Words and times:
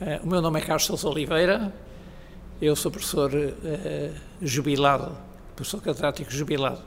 Uh, 0.00 0.24
o 0.24 0.26
meu 0.26 0.40
nome 0.40 0.58
é 0.58 0.62
Carlos 0.62 0.86
Sousa 0.86 1.06
Oliveira, 1.10 1.70
eu 2.58 2.74
sou 2.74 2.90
professor 2.90 3.30
uh, 3.34 4.14
jubilado, 4.40 5.14
professor 5.54 5.82
catedrático 5.82 6.30
jubilado 6.30 6.80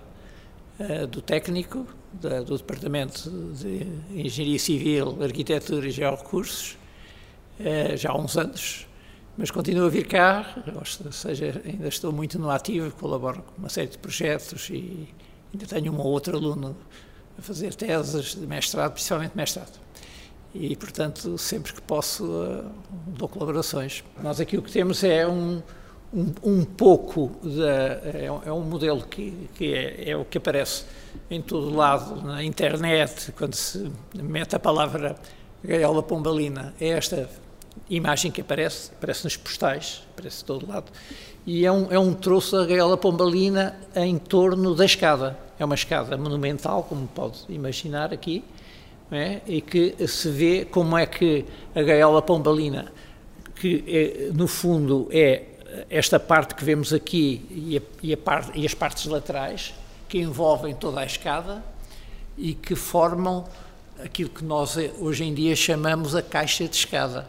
uh, 0.79 1.05
do 1.05 1.21
técnico, 1.21 1.85
do 2.11 2.57
Departamento 2.57 3.29
de 3.29 3.85
Engenharia 4.09 4.57
Civil, 4.57 5.19
Arquitetura 5.21 5.87
e 5.87 5.91
Georrecursos, 5.91 6.75
já 7.95 8.09
há 8.09 8.17
uns 8.17 8.35
anos, 8.35 8.87
mas 9.37 9.51
continuo 9.51 9.85
a 9.85 9.89
vir 9.89 10.07
cá, 10.07 10.55
ou 10.75 11.11
seja, 11.11 11.61
ainda 11.65 11.87
estou 11.87 12.11
muito 12.11 12.39
no 12.39 12.49
ativo, 12.49 12.91
colaboro 12.95 13.43
com 13.43 13.57
uma 13.57 13.69
série 13.69 13.89
de 13.89 13.97
projetos 13.97 14.69
e 14.71 15.07
ainda 15.53 15.67
tenho 15.67 15.91
um 15.91 15.99
ou 15.99 16.07
outro 16.07 16.35
aluno 16.35 16.75
a 17.37 17.41
fazer 17.41 17.75
teses 17.75 18.35
de 18.35 18.45
mestrado, 18.47 18.93
principalmente 18.93 19.35
mestrado. 19.35 19.82
E, 20.53 20.75
portanto, 20.75 21.37
sempre 21.37 21.73
que 21.73 21.81
posso, 21.81 22.25
uh, 22.25 22.65
dou 23.07 23.27
colaborações. 23.27 24.03
Nós 24.21 24.39
aqui 24.39 24.57
o 24.57 24.61
que 24.61 24.71
temos 24.71 25.03
é 25.03 25.27
um, 25.27 25.63
um, 26.13 26.33
um 26.43 26.63
pouco, 26.63 27.31
da, 27.43 27.71
é, 28.03 28.25
é, 28.45 28.51
um 28.51 28.61
modelo 28.61 29.01
que, 29.01 29.49
que 29.55 29.73
é, 29.73 30.11
é, 30.11 30.17
o 30.17 30.23
que 30.23 30.37
aparece 30.37 30.85
em 31.29 31.41
todo 31.41 31.75
lado, 31.75 32.21
na 32.21 32.43
internet, 32.43 33.31
quando 33.31 33.55
se 33.55 33.91
mete 34.13 34.55
a 34.55 34.59
palavra 34.59 35.15
gaiola 35.63 36.03
pombalina, 36.03 36.73
é 36.79 36.89
esta 36.89 37.27
imagem 37.89 38.31
que 38.31 38.41
aparece, 38.41 38.91
aparece 38.91 39.23
nos 39.23 39.35
postais, 39.35 40.03
aparece 40.13 40.39
de 40.39 40.45
todo 40.45 40.67
lado, 40.67 40.91
e 41.45 41.65
é 41.65 41.71
um, 41.71 41.91
é 41.91 41.97
um 41.97 42.13
troço 42.13 42.55
da 42.57 42.65
gaiola 42.65 42.95
pombalina 42.95 43.75
em 43.95 44.17
torno 44.17 44.75
da 44.75 44.85
escada. 44.85 45.37
É 45.59 45.65
uma 45.65 45.75
escada 45.75 46.17
monumental, 46.17 46.83
como 46.83 47.07
pode 47.07 47.39
imaginar 47.49 48.13
aqui, 48.13 48.43
é? 49.15 49.41
e 49.47 49.61
que 49.61 49.95
se 50.07 50.29
vê 50.29 50.65
como 50.65 50.97
é 50.97 51.05
que 51.05 51.45
a 51.75 51.81
gaiola 51.81 52.21
pombalina, 52.21 52.91
que 53.55 53.83
é, 53.87 54.33
no 54.33 54.47
fundo 54.47 55.07
é 55.11 55.43
esta 55.89 56.19
parte 56.19 56.55
que 56.55 56.63
vemos 56.63 56.93
aqui 56.93 57.45
e, 57.49 57.77
a, 57.77 57.81
e, 58.01 58.13
a 58.13 58.17
e 58.53 58.65
as 58.65 58.73
partes 58.73 59.05
laterais, 59.05 59.73
que 60.07 60.19
envolvem 60.19 60.75
toda 60.75 60.99
a 60.99 61.05
escada 61.05 61.63
e 62.37 62.53
que 62.53 62.75
formam 62.75 63.45
aquilo 64.03 64.29
que 64.29 64.43
nós 64.43 64.77
hoje 64.99 65.23
em 65.23 65.33
dia 65.33 65.55
chamamos 65.55 66.15
a 66.15 66.21
caixa 66.21 66.67
de 66.67 66.75
escada. 66.75 67.27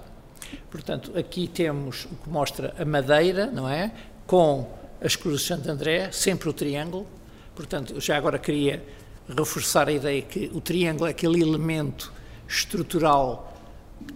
Portanto, 0.70 1.16
aqui 1.16 1.48
temos 1.48 2.04
o 2.04 2.16
que 2.16 2.28
mostra 2.28 2.74
a 2.78 2.84
madeira, 2.84 3.46
não 3.46 3.68
é? 3.68 3.90
Com 4.26 4.68
as 5.00 5.16
cruzes 5.16 5.42
de 5.42 5.48
Santo 5.48 5.70
André, 5.70 6.10
sempre 6.12 6.48
o 6.48 6.52
triângulo. 6.52 7.06
Portanto, 7.54 8.00
já 8.00 8.16
agora 8.16 8.38
queria 8.38 8.82
reforçar 9.28 9.88
a 9.88 9.92
ideia 9.92 10.22
que 10.22 10.50
o 10.54 10.60
triângulo 10.60 11.06
é 11.06 11.10
aquele 11.10 11.40
elemento 11.40 12.12
estrutural 12.48 13.52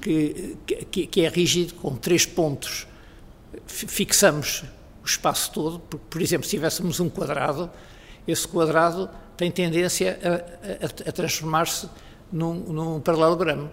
que, 0.02 0.56
que, 0.90 1.06
que 1.06 1.20
é 1.24 1.28
rígido, 1.28 1.74
com 1.74 1.96
três 1.96 2.26
pontos, 2.26 2.86
fixamos 3.66 4.64
o 5.02 5.06
espaço 5.06 5.52
todo. 5.52 5.78
Por, 5.80 5.98
por, 5.98 6.20
exemplo, 6.20 6.44
se 6.44 6.50
tivéssemos 6.50 7.00
um 7.00 7.08
quadrado, 7.08 7.70
esse 8.26 8.46
quadrado 8.46 9.08
tem 9.36 9.50
tendência 9.50 10.18
a, 10.22 10.84
a, 10.84 11.08
a 11.08 11.12
transformar-se 11.12 11.88
num, 12.30 12.54
num 12.54 13.00
paralelogramo, 13.00 13.70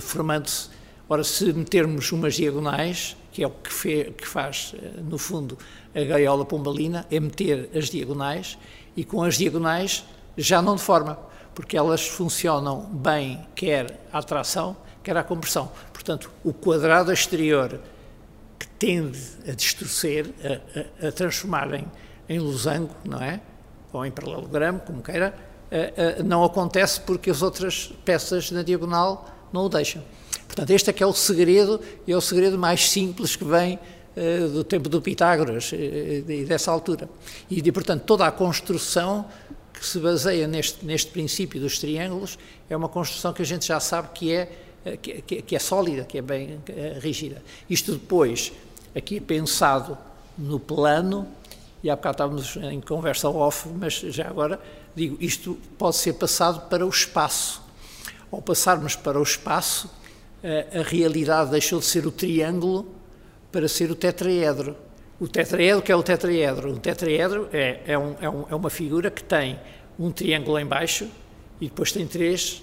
formando-se 0.00 0.68
Ora, 1.12 1.22
se 1.24 1.52
metermos 1.52 2.10
umas 2.10 2.36
diagonais, 2.36 3.18
que 3.32 3.42
é 3.42 3.46
o 3.46 3.50
que, 3.50 3.70
fe, 3.70 4.14
que 4.16 4.26
faz, 4.26 4.74
eh, 4.82 5.00
no 5.02 5.18
fundo, 5.18 5.58
a 5.94 6.00
gaiola 6.00 6.42
pombalina, 6.42 7.06
é 7.10 7.20
meter 7.20 7.68
as 7.76 7.90
diagonais, 7.90 8.56
e 8.96 9.04
com 9.04 9.22
as 9.22 9.36
diagonais 9.36 10.04
já 10.36 10.62
não 10.62 10.76
deforma, 10.76 11.18
porque 11.54 11.76
elas 11.76 12.06
funcionam 12.06 12.80
bem, 12.80 13.46
quer 13.54 14.00
à 14.12 14.22
tração, 14.22 14.76
quer 15.02 15.16
à 15.16 15.22
compressão. 15.22 15.70
Portanto, 15.92 16.30
o 16.44 16.52
quadrado 16.52 17.12
exterior 17.12 17.78
que 18.58 18.66
tende 18.66 19.20
a 19.48 19.52
distorcer, 19.52 20.30
a, 20.42 21.06
a, 21.06 21.08
a 21.08 21.12
transformar 21.12 21.72
em, 21.74 21.86
em 22.28 22.38
losango, 22.38 22.94
não 23.04 23.20
é? 23.20 23.40
Ou 23.92 24.06
em 24.06 24.10
paralelogramo, 24.10 24.80
como 24.80 25.02
queira, 25.02 25.34
a, 25.70 26.22
não 26.22 26.44
acontece 26.44 27.00
porque 27.00 27.30
as 27.30 27.42
outras 27.42 27.92
peças 28.04 28.50
na 28.50 28.62
diagonal 28.62 29.28
não 29.52 29.66
o 29.66 29.68
deixam. 29.68 30.02
Portanto, 30.46 30.70
este 30.70 30.90
é 30.90 30.92
que 30.92 31.02
é 31.02 31.06
o 31.06 31.12
segredo, 31.12 31.80
e 32.06 32.12
é 32.12 32.16
o 32.16 32.20
segredo 32.20 32.58
mais 32.58 32.88
simples 32.90 33.36
que 33.36 33.44
vem 33.44 33.78
do 34.52 34.62
tempo 34.62 34.88
do 34.88 35.00
Pitágoras 35.00 35.72
uh, 35.72 35.76
e 35.76 36.44
dessa 36.44 36.70
altura. 36.70 37.08
E, 37.50 37.60
de, 37.62 37.72
portanto, 37.72 38.02
toda 38.04 38.26
a 38.26 38.30
construção 38.30 39.24
que 39.72 39.84
se 39.84 39.98
baseia 39.98 40.46
neste, 40.46 40.84
neste 40.84 41.10
princípio 41.10 41.60
dos 41.60 41.78
triângulos 41.78 42.38
é 42.68 42.76
uma 42.76 42.88
construção 42.88 43.32
que 43.32 43.42
a 43.42 43.44
gente 43.44 43.66
já 43.66 43.80
sabe 43.80 44.08
que 44.14 44.32
é, 44.32 44.48
que, 45.00 45.42
que, 45.42 45.56
é 45.56 45.58
sólida, 45.58 46.04
que 46.04 46.18
é 46.18 46.22
bem 46.22 46.60
rígida. 47.00 47.42
Isto 47.68 47.92
depois, 47.92 48.52
aqui 48.94 49.20
pensado 49.20 49.96
no 50.36 50.60
plano, 50.60 51.26
e 51.82 51.90
há 51.90 51.96
bocado 51.96 52.14
estávamos 52.14 52.56
em 52.56 52.80
conversa 52.80 53.28
off, 53.28 53.68
mas 53.68 53.94
já 53.94 54.28
agora 54.28 54.60
digo, 54.94 55.16
isto 55.20 55.58
pode 55.76 55.96
ser 55.96 56.12
passado 56.14 56.68
para 56.68 56.86
o 56.86 56.88
espaço. 56.88 57.62
Ao 58.30 58.40
passarmos 58.40 58.94
para 58.94 59.18
o 59.18 59.22
espaço, 59.22 59.90
a 60.42 60.82
realidade 60.82 61.50
deixou 61.50 61.80
de 61.80 61.86
ser 61.86 62.06
o 62.06 62.10
triângulo 62.10 62.86
para 63.52 63.68
ser 63.68 63.90
o 63.90 63.94
tetraedro. 63.94 64.74
O 65.20 65.28
tetraedro, 65.28 65.82
que 65.82 65.92
é 65.92 65.96
o 65.96 66.02
tetraedro? 66.02 66.72
O 66.72 66.78
tetraedro 66.78 67.48
é, 67.52 67.80
é, 67.86 67.98
um, 67.98 68.16
é, 68.20 68.28
um, 68.28 68.44
é 68.50 68.54
uma 68.54 68.70
figura 68.70 69.10
que 69.10 69.22
tem 69.22 69.60
um 69.98 70.10
triângulo 70.10 70.58
em 70.58 70.66
baixo 70.66 71.06
e 71.60 71.66
depois 71.66 71.92
tem 71.92 72.06
três 72.06 72.62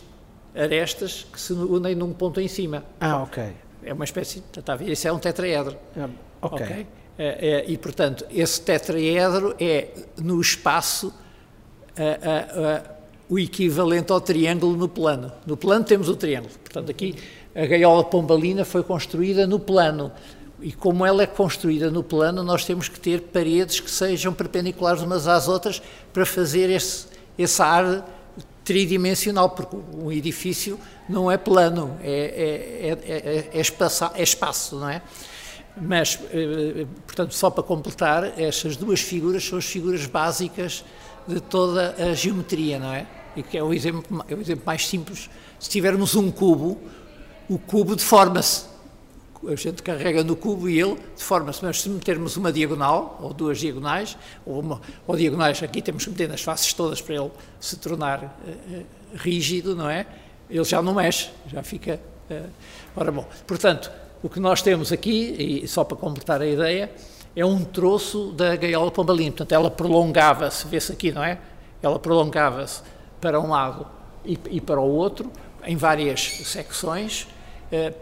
arestas 0.54 1.26
que 1.32 1.40
se 1.40 1.54
unem 1.54 1.96
num 1.96 2.12
ponto 2.12 2.42
em 2.42 2.48
cima. 2.48 2.84
Ah, 3.00 3.22
ok. 3.22 3.44
É 3.84 3.94
uma 3.94 4.04
espécie, 4.04 4.44
está 4.58 4.74
a 4.74 4.76
ver, 4.76 4.90
isso 4.90 5.08
é 5.08 5.14
um 5.14 5.20
tetraedro. 5.20 5.78
Ah, 5.96 6.10
ok. 6.42 6.66
okay? 6.66 6.88
É, 7.18 7.48
é, 7.48 7.66
e, 7.68 7.78
portanto, 7.78 8.26
esse 8.32 8.62
tetraedro 8.62 9.56
é, 9.60 9.90
no 10.18 10.40
espaço, 10.42 11.14
o 13.30 13.38
equivalente 13.38 14.12
ao 14.12 14.20
triângulo 14.20 14.76
no 14.76 14.88
plano. 14.88 15.32
No 15.46 15.56
plano 15.56 15.84
temos 15.84 16.10
o 16.10 16.16
triângulo. 16.16 16.54
Portanto, 16.64 16.90
aqui 16.90 17.16
a 17.54 17.66
gaiola 17.66 18.04
pombalina 18.04 18.64
foi 18.64 18.84
construída 18.84 19.46
no 19.46 19.60
plano. 19.60 20.12
E 20.62 20.72
como 20.72 21.06
ela 21.06 21.24
é 21.24 21.28
construída 21.28 21.90
no 21.90 22.04
plano, 22.04 22.44
nós 22.44 22.66
temos 22.66 22.88
que 22.88 23.00
ter 23.00 23.22
paredes 23.22 23.80
que 23.80 23.90
sejam 23.90 24.34
perpendiculares 24.34 25.02
umas 25.02 25.28
às 25.28 25.48
outras 25.48 25.82
para 26.12 26.26
fazer 26.26 26.70
esse, 26.70 27.08
esse 27.38 27.62
ar 27.62 28.06
tridimensional, 28.64 29.50
porque 29.50 29.76
um 29.96 30.12
edifício 30.12 30.80
não 31.08 31.32
é 31.32 31.38
plano, 31.38 31.98
é, 32.04 32.98
é, 33.04 33.12
é, 33.12 33.50
é, 33.52 33.60
espaço, 33.60 34.12
é 34.14 34.22
espaço, 34.22 34.76
não 34.76 34.90
é? 34.90 35.02
Mas, 35.82 36.20
portanto, 37.08 37.34
só 37.34 37.50
para 37.50 37.64
completar, 37.64 38.40
estas 38.40 38.76
duas 38.76 39.00
figuras 39.00 39.44
são 39.44 39.58
as 39.58 39.66
figuras 39.66 40.06
básicas 40.06 40.84
de 41.28 41.40
toda 41.40 41.96
a 41.98 42.14
geometria, 42.14 42.78
não 42.78 42.94
é? 42.94 43.08
E 43.36 43.42
que 43.42 43.58
é 43.58 43.64
o 43.64 43.74
exemplo, 43.74 44.26
é 44.28 44.36
o 44.36 44.42
exemplo 44.42 44.64
mais 44.66 44.88
simples. 44.88 45.30
Se 45.60 45.70
tivermos 45.70 46.16
um 46.16 46.30
cubo, 46.30 46.78
o 47.50 47.58
cubo 47.58 47.96
deforma-se. 47.96 48.66
A 49.48 49.56
gente 49.56 49.82
carrega 49.82 50.24
no 50.24 50.36
cubo 50.36 50.68
e 50.68 50.80
ele 50.80 50.98
deforma-se. 51.16 51.64
Mas 51.64 51.82
se 51.82 51.90
metermos 51.90 52.36
uma 52.36 52.52
diagonal, 52.52 53.18
ou 53.22 53.34
duas 53.34 53.60
diagonais, 53.60 54.18
ou, 54.46 54.60
uma, 54.60 54.82
ou 55.08 55.16
diagonais, 55.16 55.64
aqui 55.64 55.82
temos 55.82 56.04
que 56.04 56.10
meter 56.10 56.28
nas 56.28 56.42
faces 56.42 56.74
todas 56.74 57.02
para 57.02 57.16
ele 57.16 57.32
se 57.60 57.78
tornar 57.78 58.24
uh, 58.24 58.86
rígido, 59.16 59.76
não 59.76 59.90
é? 59.90 60.06
Ele 60.50 60.64
já 60.64 60.82
não 60.82 60.94
mexe, 60.94 61.30
já 61.48 61.64
fica. 61.64 62.00
Uh, 62.30 62.50
ora 62.96 63.12
bom, 63.12 63.26
portanto, 63.48 63.92
o 64.22 64.28
que 64.28 64.40
nós 64.40 64.62
temos 64.62 64.92
aqui, 64.92 65.62
e 65.64 65.68
só 65.68 65.84
para 65.84 65.96
completar 65.96 66.42
a 66.42 66.48
ideia, 66.48 66.92
é 67.36 67.46
um 67.46 67.64
troço 67.64 68.34
da 68.34 68.56
gaiola 68.56 68.92
pombalina. 68.92 69.32
Portanto, 69.32 69.54
ela 69.54 69.72
prolongava-se, 69.72 70.68
vê-se 70.68 70.92
aqui, 70.92 71.12
não 71.12 71.24
é? 71.24 71.40
Ela 71.82 71.98
prolongava-se 71.98 72.82
para 73.22 73.40
um 73.40 73.50
lado 73.52 73.88
e, 74.26 74.38
e 74.50 74.62
para 74.62 74.80
o 74.80 74.90
outro, 74.90 75.32
em 75.66 75.78
várias 75.78 76.22
secções, 76.44 77.28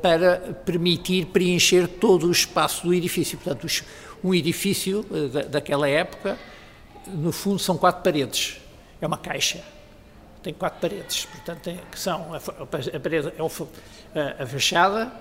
para 0.01 0.38
permitir 0.66 1.25
preencher 1.28 1.88
todo 1.88 2.28
o 2.28 2.31
espaço 2.31 2.87
do 2.87 2.93
edifício. 2.93 3.37
Portanto, 3.37 3.67
um 4.23 4.34
edifício 4.34 5.05
eh, 5.11 5.43
daquela 5.43 5.87
época, 5.87 6.37
no 7.08 7.31
fundo, 7.31 7.59
são 7.59 7.78
quatro 7.78 8.02
paredes. 8.02 8.59
É 9.02 9.08
uma 9.08 9.17
caixa. 9.17 9.64
Tem 10.41 10.53
quatro 10.53 10.79
paredes. 10.79 11.25
Portanto, 11.25 11.69
que 11.91 11.99
são 11.99 12.34
a, 12.34 12.37
a 12.37 12.99
parede 12.99 13.34
é 13.37 14.43
a, 14.43 14.47
fachada, 14.47 15.11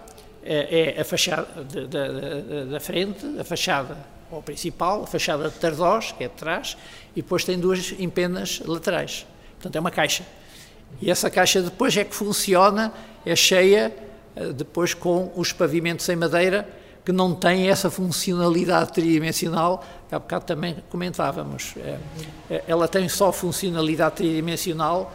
é, 0.43 0.94
é 0.96 1.00
a 1.00 1.04
fachada 1.04 1.46
da, 1.64 2.64
da 2.64 2.81
frente, 2.81 3.26
a 3.38 3.44
fachada 3.44 3.96
principal, 4.44 5.04
a 5.04 5.06
fachada 5.06 5.49
de 5.49 5.56
Tardós, 5.56 6.12
que 6.12 6.25
é 6.25 6.28
de 6.28 6.34
trás, 6.34 6.76
e 7.14 7.22
depois 7.22 7.44
tem 7.44 7.58
duas 7.58 7.94
empenas 7.99 8.60
laterais. 8.64 9.26
Portanto, 9.54 9.76
é 9.76 9.81
uma 9.81 9.90
caixa. 9.90 10.25
E 11.00 11.10
essa 11.10 11.31
caixa 11.31 11.60
depois 11.60 11.96
é 11.96 12.04
que 12.04 12.14
funciona, 12.14 12.92
é 13.25 13.34
cheia 13.37 13.92
eh, 13.92 14.06
depois 14.55 14.94
com 14.94 15.33
os 15.37 15.53
pavimentos 15.53 16.09
em 16.09 16.17
madeira, 16.17 16.69
que 17.05 17.12
não 17.12 17.35
têm 17.35 17.69
essa 17.69 17.88
funcionalidade 17.88 18.93
tridimensional, 18.93 19.85
que 20.09 20.15
há 20.15 20.19
bocado 20.19 20.44
também 20.44 20.77
comentávamos. 20.91 21.75
Eh, 21.77 21.99
eh, 22.50 22.65
ela 22.67 22.88
tem 22.88 23.09
só 23.09 23.31
funcionalidade 23.31 24.17
tridimensional 24.17 25.12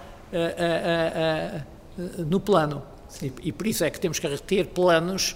no 2.18 2.40
plano. 2.40 2.82
E 3.44 3.52
por 3.52 3.68
isso 3.68 3.84
é 3.84 3.90
que 3.90 4.00
temos 4.00 4.18
que 4.18 4.38
ter 4.38 4.68
planos 4.68 5.36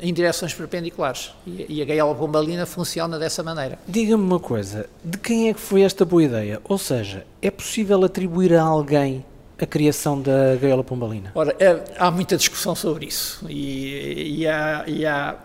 em 0.00 0.12
direções 0.12 0.54
perpendiculares. 0.54 1.32
E, 1.46 1.82
a 1.82 1.84
gaiola 1.84 2.14
pombalina 2.14 2.64
funciona 2.64 3.18
dessa 3.18 3.42
maneira. 3.42 3.78
Diga-me 3.86 4.22
uma 4.22 4.40
coisa, 4.40 4.88
de 5.04 5.18
quem 5.18 5.48
é 5.48 5.54
que 5.54 5.60
foi 5.60 5.82
esta 5.82 6.04
boa 6.04 6.22
ideia? 6.22 6.60
Ou 6.64 6.78
seja, 6.78 7.26
é 7.42 7.50
possível 7.50 8.02
atribuir 8.04 8.54
a 8.54 8.62
alguém 8.62 9.24
a 9.64 9.66
criação 9.66 10.20
da 10.20 10.56
gaiola 10.56 10.84
pombalina? 10.84 11.32
Ora, 11.34 11.54
é, 11.58 11.84
há 11.98 12.10
muita 12.10 12.36
discussão 12.36 12.74
sobre 12.74 13.06
isso. 13.06 13.44
E, 13.48 14.40
e, 14.40 14.46
há, 14.46 14.84
e 14.86 15.06
há, 15.06 15.36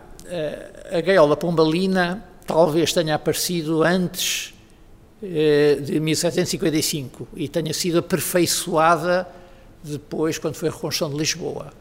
a, 0.92 0.98
a 0.98 1.02
gaiola 1.02 1.36
pombalina 1.36 2.24
talvez 2.46 2.94
tenha 2.94 3.16
aparecido 3.16 3.84
antes 3.84 4.54
de 5.82 6.00
1755 6.00 7.28
e 7.36 7.48
tenha 7.48 7.74
sido 7.74 8.00
aperfeiçoada 8.00 9.28
depois, 9.84 10.38
quando 10.38 10.56
foi 10.56 10.70
a 10.70 10.72
reconstrução 10.72 11.10
de 11.10 11.18
Lisboa. 11.18 11.72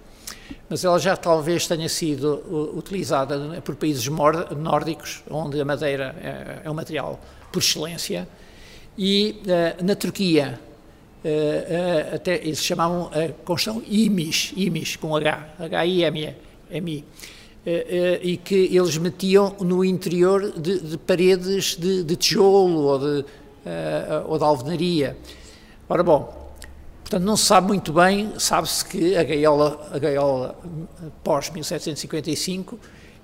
Mas 0.68 0.84
ela 0.84 0.98
já 0.98 1.16
talvez 1.16 1.66
tenha 1.66 1.88
sido 1.88 2.72
utilizada 2.76 3.60
por 3.62 3.74
países 3.76 4.06
nórdicos, 4.08 5.22
onde 5.30 5.60
a 5.60 5.64
madeira 5.64 6.14
é, 6.20 6.66
é 6.66 6.70
um 6.70 6.74
material 6.74 7.20
por 7.50 7.60
excelência, 7.60 8.28
e 8.96 9.42
uh, 9.42 9.84
na 9.84 9.94
Turquia, 9.94 10.58
uh, 11.24 12.12
uh, 12.12 12.14
até 12.14 12.36
eles 12.36 12.62
chamavam 12.62 13.10
a 13.12 13.32
construção 13.44 13.82
IMIS, 13.88 14.52
IMIS 14.56 14.96
com 14.96 15.16
H, 15.16 15.54
H-I-M-I, 15.58 17.04
e 18.22 18.36
que 18.36 18.54
eles 18.54 18.98
metiam 18.98 19.56
no 19.60 19.84
interior 19.84 20.52
de, 20.58 20.80
de 20.80 20.98
paredes 20.98 21.76
de, 21.76 22.04
de, 22.04 22.16
tijolo 22.16 22.80
ou 22.82 22.98
de, 22.98 23.24
ou 24.26 24.36
de 24.36 24.44
alvenaria. 24.44 25.16
Ora 25.88 26.02
bom, 26.02 26.44
Portanto, 27.04 27.22
não 27.22 27.36
se 27.36 27.44
sabe 27.44 27.66
muito 27.68 27.92
bem, 27.92 28.32
sabe-se 28.38 28.82
que 28.82 29.14
a 29.14 29.22
gaiola, 29.22 29.88
a 29.92 29.98
gaiola 29.98 30.58
pós-1755 31.22 32.78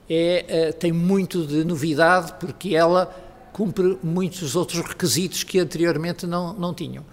é, 0.09 0.45
eh, 0.47 0.73
tem 0.73 0.93
muito 0.93 1.47
de 1.47 1.65
novidade, 1.65 2.35
porque 2.39 2.75
ela 2.77 3.07
cumpre 3.53 3.99
muitos 4.03 4.55
outros 4.55 4.81
requisitos 4.81 5.45
que 5.45 5.59
anteriormente 5.59 6.27
não, 6.27 6.53
não 6.53 6.75
tinham. 6.75 7.05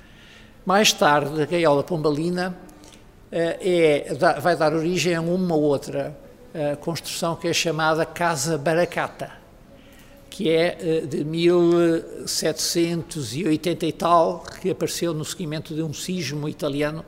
Mais 0.68 0.92
tarde, 0.92 1.42
a 1.42 1.46
gaiola 1.46 1.81
pombalina 1.81 2.54
eh, 3.31 4.04
é, 4.12 4.14
vai 4.42 4.58
dar 4.58 4.74
origem 4.74 5.16
a 5.16 5.22
uma 5.22 5.56
outra 5.56 6.14
eh, 6.54 6.75
construção 6.75 7.38
que 7.38 7.48
é 7.48 7.54
chamada 7.54 8.06
Casa 8.06 8.58
Baracata 8.58 9.31
que 10.30 10.50
é 10.50 10.78
eh, 10.80 11.06
de 11.06 11.24
1780 11.24 13.86
e 13.86 13.94
tal, 13.94 14.44
que 14.62 14.69
apareceu 14.69 15.14
no 15.14 15.24
seguimento 15.24 15.74
de 15.74 15.81
um 15.81 15.94
sismo 15.94 16.50
italiano 16.50 17.06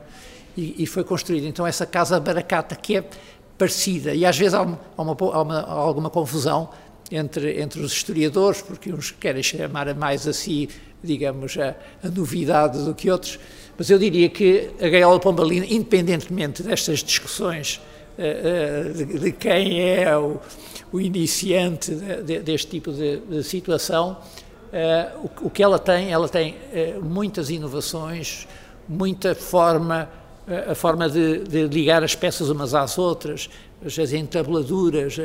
e, 0.56 0.82
e 0.82 0.86
foi 0.86 1.04
construída. 1.04 1.46
Então, 1.46 1.66
essa 1.66 1.84
casa 1.84 2.18
baracata, 2.18 2.74
que 2.74 2.96
é 2.96 3.04
parecida, 3.58 4.14
e 4.14 4.24
às 4.24 4.38
vezes 4.38 4.54
há, 4.54 4.62
uma, 4.62 4.80
há, 4.96 5.42
uma, 5.42 5.60
há 5.60 5.72
alguma 5.72 6.08
confusão 6.08 6.70
entre, 7.10 7.60
entre 7.60 7.82
os 7.82 7.92
historiadores, 7.92 8.62
porque 8.62 8.90
uns 8.90 9.10
querem 9.10 9.42
chamar 9.42 9.94
mais 9.94 10.26
assim, 10.26 10.66
digamos, 11.02 11.56
a, 11.58 11.74
a 12.02 12.08
novidade 12.08 12.84
do 12.84 12.94
que 12.94 13.10
outros, 13.10 13.38
mas 13.76 13.88
eu 13.88 13.98
diria 13.98 14.28
que 14.28 14.70
a 14.80 14.88
Gaiola 14.88 15.18
Pombalina, 15.18 15.66
independentemente 15.66 16.62
destas 16.62 17.02
discussões 17.02 17.80
uh, 18.18 18.92
de, 18.92 19.18
de, 19.18 19.32
quem 19.32 19.80
é 19.80 20.16
o 20.16 20.38
o 20.92 21.00
iniciante 21.00 21.94
de, 21.94 22.22
de, 22.22 22.40
deste 22.40 22.68
tipo 22.68 22.92
de, 22.92 23.42
situação, 23.42 24.16
uh, 24.72 25.30
o, 25.42 25.46
o, 25.46 25.50
que 25.50 25.62
ela 25.62 25.78
tem, 25.78 26.10
ela 26.10 26.28
tem 26.28 26.56
muitas 27.02 27.50
inovações, 27.50 28.46
muita 28.88 29.34
forma, 29.34 30.08
a 30.68 30.74
forma 30.74 31.08
de, 31.08 31.66
ligar 31.68 32.02
as 32.02 32.14
peças 32.14 32.48
umas 32.48 32.74
às 32.74 32.98
outras, 32.98 33.48
as, 33.84 33.98
as 33.98 34.12
entabuladuras, 34.12 35.16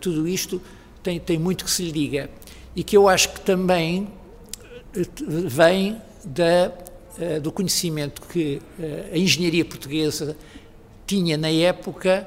tudo 0.00 0.26
isto 0.26 0.60
tem, 1.02 1.20
tem 1.20 1.38
muito 1.38 1.64
que 1.64 1.70
se 1.70 1.90
liga. 1.90 2.30
E 2.74 2.82
que 2.82 2.96
eu 2.96 3.08
acho 3.08 3.28
que 3.28 3.40
também 3.40 4.08
vem 5.26 6.00
da, 6.24 6.72
do 7.42 7.50
conhecimento 7.50 8.22
que 8.22 8.60
a 9.12 9.16
engenharia 9.16 9.64
portuguesa 9.64 10.36
tinha 11.06 11.36
na 11.36 11.50
época 11.50 12.26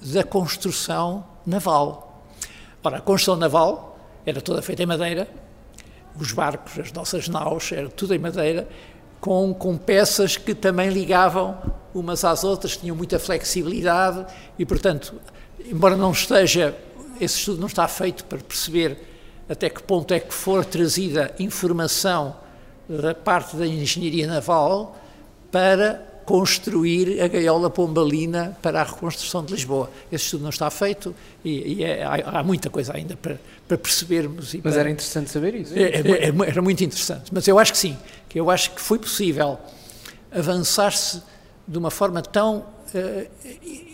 da 0.00 0.24
construção 0.24 1.24
naval. 1.46 2.26
Ora, 2.82 2.98
a 2.98 3.00
construção 3.00 3.36
naval 3.36 3.98
era 4.26 4.40
toda 4.40 4.60
feita 4.62 4.82
em 4.82 4.86
madeira, 4.86 5.28
os 6.18 6.32
barcos, 6.32 6.78
as 6.78 6.92
nossas 6.92 7.28
naus, 7.28 7.72
era 7.72 7.88
tudo 7.88 8.14
em 8.14 8.18
madeira, 8.18 8.68
com, 9.20 9.54
com 9.54 9.76
peças 9.76 10.36
que 10.36 10.54
também 10.54 10.90
ligavam 10.90 11.56
umas 11.94 12.24
às 12.24 12.44
outras, 12.44 12.76
tinham 12.76 12.96
muita 12.96 13.18
flexibilidade 13.18 14.26
e, 14.58 14.66
portanto, 14.66 15.14
embora 15.64 15.96
não 15.96 16.10
esteja, 16.10 16.76
esse 17.20 17.38
estudo 17.38 17.60
não 17.60 17.68
está 17.68 17.86
feito 17.86 18.24
para 18.24 18.38
perceber 18.38 19.11
até 19.48 19.68
que 19.68 19.82
ponto 19.82 20.12
é 20.14 20.20
que 20.20 20.32
for 20.32 20.64
trazida 20.64 21.34
informação 21.38 22.36
da 22.88 23.14
parte 23.14 23.56
da 23.56 23.66
engenharia 23.66 24.26
naval 24.26 24.98
para 25.50 26.12
construir 26.24 27.20
a 27.20 27.28
gaiola 27.28 27.68
pombalina 27.68 28.56
para 28.62 28.80
a 28.80 28.84
reconstrução 28.84 29.44
de 29.44 29.52
Lisboa. 29.52 29.90
Esse 30.10 30.24
estudo 30.24 30.42
não 30.42 30.50
está 30.50 30.70
feito 30.70 31.14
e, 31.44 31.74
e 31.74 31.84
é, 31.84 32.04
há, 32.04 32.38
há, 32.38 32.42
muita 32.42 32.70
coisa 32.70 32.94
ainda 32.94 33.16
para, 33.16 33.40
para 33.66 33.76
percebermos. 33.76 34.54
mas 34.54 34.62
para, 34.62 34.80
era 34.80 34.90
interessante 34.90 35.30
saber 35.30 35.54
isso. 35.54 35.74
É, 35.76 35.82
é, 35.82 36.28
é 36.28 36.48
era 36.48 36.62
muito 36.62 36.82
interessante, 36.82 37.30
mas 37.32 37.46
eu 37.48 37.58
acho 37.58 37.72
que 37.72 37.78
sim, 37.78 37.96
que 38.28 38.38
eu 38.38 38.50
acho 38.50 38.70
que 38.70 38.80
foi 38.80 38.98
possível 38.98 39.58
avançar-se 40.30 41.22
de 41.66 41.78
uma 41.78 41.90
forma 41.90 42.22
tão 42.22 42.58
uh, 42.58 43.28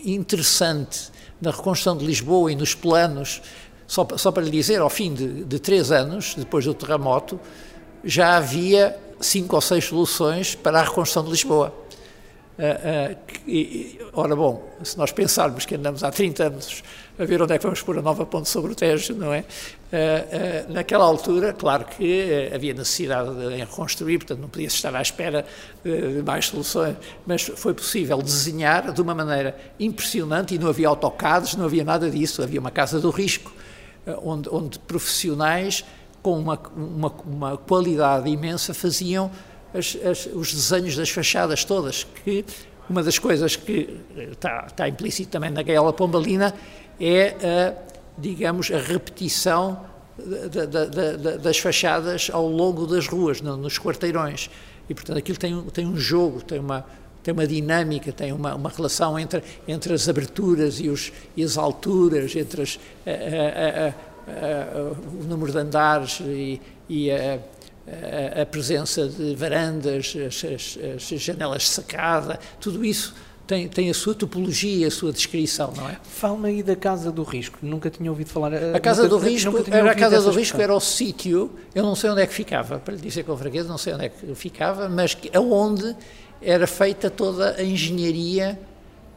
interessante 0.05 1.11
na 1.41 1.51
reconstrução 1.51 1.97
de 1.97 2.05
Lisboa 2.05 2.51
e 2.51 2.55
nos 2.55 2.73
planos, 2.73 3.41
só, 3.89 4.07
só 4.17 4.31
para 4.31 4.43
lhe 4.43 4.51
dizer, 4.51 4.79
ao 4.81 4.89
fim 4.89 5.11
de, 5.11 5.43
de 5.43 5.57
três 5.57 5.91
anos, 5.91 6.35
depois 6.35 6.63
do 6.63 6.75
terremoto, 6.75 7.39
já 8.03 8.37
havia 8.37 8.95
cinco 9.19 9.55
ou 9.55 9.61
seis 9.61 9.85
soluções 9.85 10.53
para 10.53 10.79
a 10.79 10.83
reconstrução 10.83 11.23
de 11.23 11.31
Lisboa. 11.31 11.73
Uh, 12.59 13.15
uh, 13.15 14.09
ora 14.13 14.35
bom, 14.35 14.69
se 14.83 14.95
nós 14.95 15.11
pensarmos 15.11 15.65
que 15.65 15.73
andamos 15.73 16.03
há 16.03 16.11
30 16.11 16.43
anos 16.43 16.83
a 17.17 17.25
ver 17.25 17.41
onde 17.41 17.53
é 17.53 17.57
que 17.57 17.63
vamos 17.63 17.81
pôr 17.81 17.97
a 17.97 18.01
nova 18.01 18.27
ponte 18.27 18.47
sobre 18.47 18.73
o 18.73 18.75
Tejo, 18.75 19.15
não 19.15 19.33
é? 19.33 19.39
Uh, 19.39 20.71
naquela 20.71 21.05
altura, 21.05 21.51
claro 21.51 21.85
que 21.85 22.51
havia 22.53 22.75
necessidade 22.75 23.33
de 23.33 23.55
reconstruir, 23.55 24.19
portanto 24.19 24.39
não 24.39 24.49
podia-se 24.49 24.75
estar 24.75 24.95
à 24.95 25.01
espera 25.01 25.43
de 25.83 26.21
mais 26.21 26.45
soluções, 26.45 26.95
mas 27.25 27.41
foi 27.41 27.73
possível 27.73 28.21
desenhar 28.21 28.91
de 28.91 29.01
uma 29.01 29.15
maneira 29.15 29.57
impressionante 29.79 30.53
e 30.53 30.59
não 30.59 30.67
havia 30.67 30.87
autocados, 30.87 31.55
não 31.55 31.65
havia 31.65 31.83
nada 31.83 32.07
disso, 32.07 32.43
havia 32.43 32.59
uma 32.59 32.71
casa 32.71 32.99
do 32.99 33.09
risco, 33.09 33.51
onde, 34.23 34.49
onde 34.49 34.79
profissionais 34.79 35.85
com 36.21 36.37
uma, 36.37 36.59
uma, 36.75 37.13
uma 37.25 37.57
qualidade 37.57 38.29
imensa 38.29 38.73
faziam 38.73 39.31
as, 39.73 39.97
as, 40.03 40.25
os 40.33 40.53
desenhos 40.53 40.95
das 40.95 41.09
fachadas 41.09 41.63
todas, 41.63 42.05
que 42.23 42.43
uma 42.89 43.03
das 43.03 43.19
coisas 43.19 43.55
que 43.55 43.99
está, 44.31 44.65
está 44.67 44.89
implícito 44.89 45.29
também 45.31 45.51
na 45.51 45.61
gaiola 45.61 45.93
pombalina 45.93 46.53
é, 46.99 47.27
a, 47.29 47.73
digamos, 48.17 48.71
a 48.71 48.79
repetição 48.79 49.85
da, 50.17 50.65
da, 50.65 50.85
da, 50.85 51.37
das 51.37 51.57
fachadas 51.59 52.29
ao 52.33 52.47
longo 52.47 52.85
das 52.85 53.07
ruas, 53.07 53.41
no, 53.41 53.55
nos 53.55 53.77
quarteirões. 53.77 54.49
E, 54.89 54.93
portanto, 54.93 55.17
aquilo 55.17 55.37
tem, 55.37 55.61
tem 55.65 55.85
um 55.85 55.95
jogo, 55.95 56.41
tem 56.41 56.59
uma, 56.59 56.85
tem 57.23 57.33
uma 57.33 57.45
dinâmica, 57.45 58.11
tem 58.11 58.31
uma, 58.31 58.55
uma 58.55 58.69
relação 58.69 59.17
entre, 59.19 59.43
entre 59.67 59.93
as 59.93 60.07
aberturas 60.07 60.79
e, 60.79 60.89
os, 60.89 61.11
e 61.35 61.43
as 61.43 61.57
alturas, 61.57 62.35
entre 62.35 62.61
as, 62.61 62.79
a, 63.05 63.93
a, 64.27 64.81
o 65.19 65.23
número 65.23 65.51
de 65.51 65.57
andares 65.57 66.19
e, 66.21 66.61
e 66.87 67.11
a 67.11 67.39
a, 68.41 68.45
presença 68.45 69.07
de 69.07 69.35
varandas, 69.35 70.15
as, 70.15 70.43
as, 70.45 71.11
as 71.11 71.21
janelas 71.21 71.63
de 71.63 71.69
sacada, 71.69 72.39
tudo 72.59 72.85
isso 72.85 73.15
tem, 73.49 73.67
tem 73.67 73.89
a 73.89 73.95
sua 73.95 74.13
topologia, 74.13 74.85
a 74.85 74.91
sua 74.91 75.11
descrição, 75.11 75.73
não 75.75 75.89
é? 75.89 75.97
Fala-me 76.03 76.49
aí 76.49 76.61
da 76.61 76.75
Casa 76.75 77.11
do 77.11 77.23
Risco, 77.23 77.57
nunca 77.63 77.89
tinha 77.89 78.07
ouvido 78.11 78.29
falar. 78.29 78.53
Eh, 78.53 78.73
a 78.75 78.79
Casa 78.79 79.01
nunca, 79.01 79.15
do 79.15 79.21
Risco, 79.23 79.65
era 79.71 79.91
a 79.91 79.95
Casa 79.95 80.21
do 80.21 80.29
Risco 80.29 80.61
era 80.61 80.71
o 80.71 80.79
sítio, 80.79 81.49
eu 81.73 81.81
não 81.81 81.95
sei 81.95 82.11
onde 82.11 82.21
é 82.21 82.27
que 82.27 82.33
ficava, 82.33 82.77
para 82.77 82.93
lhe 82.93 83.01
dizer 83.01 83.23
com 83.23 83.35
fraqueza, 83.35 83.67
não 83.67 83.79
sei 83.79 83.95
onde 83.95 84.05
é 84.05 84.09
que 84.09 84.35
ficava, 84.35 84.87
mas 84.87 85.15
que, 85.15 85.35
aonde 85.35 85.95
era 86.39 86.67
feita 86.67 87.09
toda 87.09 87.55
a 87.55 87.63
engenharia 87.63 88.59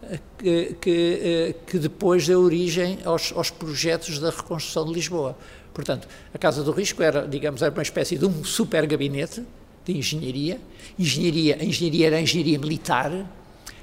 eh, 0.04 0.18
que, 0.38 0.76
que, 0.80 1.20
eh, 1.22 1.54
que 1.66 1.78
depois 1.78 2.26
deu 2.26 2.40
origem 2.40 3.00
aos, 3.04 3.34
aos 3.36 3.50
projetos 3.50 4.18
da 4.18 4.30
reconstrução 4.30 4.86
de 4.86 4.94
Lisboa. 4.94 5.36
Portanto, 5.74 6.08
a 6.32 6.38
Casa 6.38 6.64
do 6.64 6.72
Risco 6.72 7.02
era, 7.02 7.28
digamos, 7.28 7.60
era 7.60 7.70
uma 7.70 7.82
espécie 7.82 8.16
de 8.16 8.24
um 8.24 8.42
super 8.42 8.86
gabinete 8.86 9.42
de 9.84 9.94
engenharia. 9.94 10.58
Engenharia, 10.98 11.58
a 11.60 11.64
engenharia 11.66 12.06
era 12.06 12.16
a 12.16 12.20
engenharia 12.22 12.58
militar, 12.58 13.12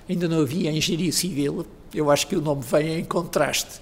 ainda 0.09 0.27
não 0.27 0.41
havia 0.41 0.71
engenharia 0.71 1.11
civil. 1.11 1.65
Eu 1.93 2.09
acho 2.09 2.27
que 2.27 2.35
o 2.35 2.41
nome 2.41 2.63
vem 2.63 2.99
em 2.99 3.05
contraste. 3.05 3.79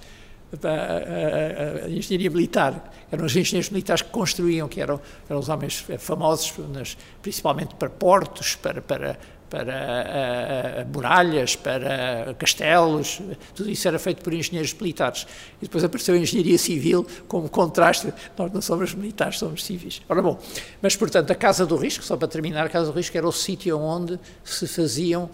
A, 0.63 1.83
a, 1.83 1.85
a, 1.85 1.89
engenharia 1.89 2.29
militar, 2.29 2.93
eram 3.11 3.25
os 3.25 3.35
engenheiros 3.35 3.69
militares 3.69 4.01
que 4.01 4.09
construíam, 4.09 4.67
que 4.67 4.79
eram, 4.79 4.99
eram 5.29 5.39
os 5.39 5.49
homens 5.49 5.85
famosos, 5.99 6.53
nas, 6.69 6.97
principalmente 7.21 7.75
para 7.75 7.89
portos, 7.89 8.55
para, 8.55 8.81
para, 8.81 9.19
para 9.49 10.87
muralhas, 10.93 11.55
para 11.55 12.33
castelos, 12.37 13.21
tudo 13.53 13.69
isso 13.69 13.87
era 13.87 13.99
feito 13.99 14.23
por 14.23 14.33
engenheiros 14.33 14.73
militares. 14.73 15.27
E 15.61 15.65
depois 15.65 15.83
apareceu 15.83 16.15
a 16.15 16.17
engenharia 16.17 16.57
civil 16.57 17.05
como 17.27 17.49
contraste, 17.49 18.13
nós 18.37 18.51
não 18.51 18.61
somos 18.61 18.93
militares, 18.93 19.39
somos 19.39 19.65
civis. 19.65 20.01
Ora 20.07 20.21
bom, 20.21 20.39
mas 20.81 20.95
portanto 20.95 21.31
a 21.31 21.35
Casa 21.35 21.65
do 21.65 21.75
Risco, 21.75 22.03
só 22.05 22.15
para 22.15 22.27
terminar, 22.27 22.65
a 22.65 22.69
Casa 22.69 22.91
do 22.91 22.97
Risco 22.97 23.17
era 23.17 23.27
o 23.27 23.33
sítio 23.33 23.77
onde 23.79 24.19
se 24.45 24.67
faziam, 24.67 25.29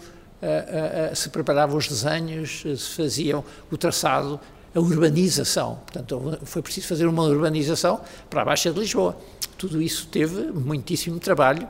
se 1.14 1.28
preparavam 1.28 1.76
os 1.76 1.88
desenhos, 1.88 2.62
se 2.62 2.96
faziam 2.96 3.44
o 3.70 3.76
traçado, 3.76 4.40
a 4.74 4.80
urbanização. 4.80 5.76
Portanto, 5.76 6.38
foi 6.42 6.60
preciso 6.60 6.88
fazer 6.88 7.06
uma 7.06 7.22
urbanização 7.22 8.00
para 8.28 8.42
a 8.42 8.44
Baixa 8.44 8.72
de 8.72 8.80
Lisboa. 8.80 9.16
Tudo 9.56 9.80
isso 9.80 10.08
teve 10.08 10.50
muitíssimo 10.52 11.20
trabalho, 11.20 11.66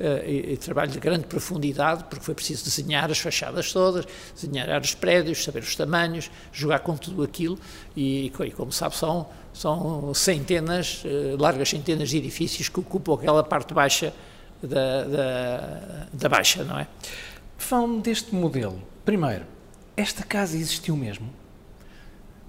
uh, 0.00 0.28
e, 0.28 0.56
trabalho 0.56 0.90
de 0.90 0.98
grande 0.98 1.24
profundidade, 1.26 2.04
porque 2.04 2.24
foi 2.24 2.34
preciso 2.34 2.64
desenhar 2.64 3.10
as 3.10 3.18
fachadas 3.18 3.72
todas, 3.72 4.04
desenhar 4.34 4.80
os 4.80 4.94
prédios, 4.94 5.44
saber 5.44 5.62
os 5.62 5.76
tamanhos, 5.76 6.30
jogar 6.52 6.80
com 6.80 6.96
tudo 6.96 7.22
aquilo, 7.22 7.58
e, 7.96 8.26
e 8.26 8.50
como 8.50 8.72
sabe, 8.72 8.96
são, 8.96 9.28
são 9.52 10.12
centenas, 10.14 11.04
uh, 11.04 11.40
largas 11.40 11.68
centenas 11.68 12.10
de 12.10 12.16
edifícios 12.16 12.68
que 12.68 12.80
ocupam 12.80 13.14
aquela 13.14 13.44
parte 13.44 13.72
baixa 13.72 14.12
da, 14.60 15.04
da, 15.04 16.06
da 16.12 16.28
Baixa, 16.28 16.64
não 16.64 16.80
é? 16.80 16.88
Fala-me 17.58 18.00
deste 18.00 18.34
modelo. 18.34 18.80
Primeiro, 19.04 19.44
esta 19.96 20.22
casa 20.22 20.56
existiu 20.56 20.96
mesmo? 20.96 21.28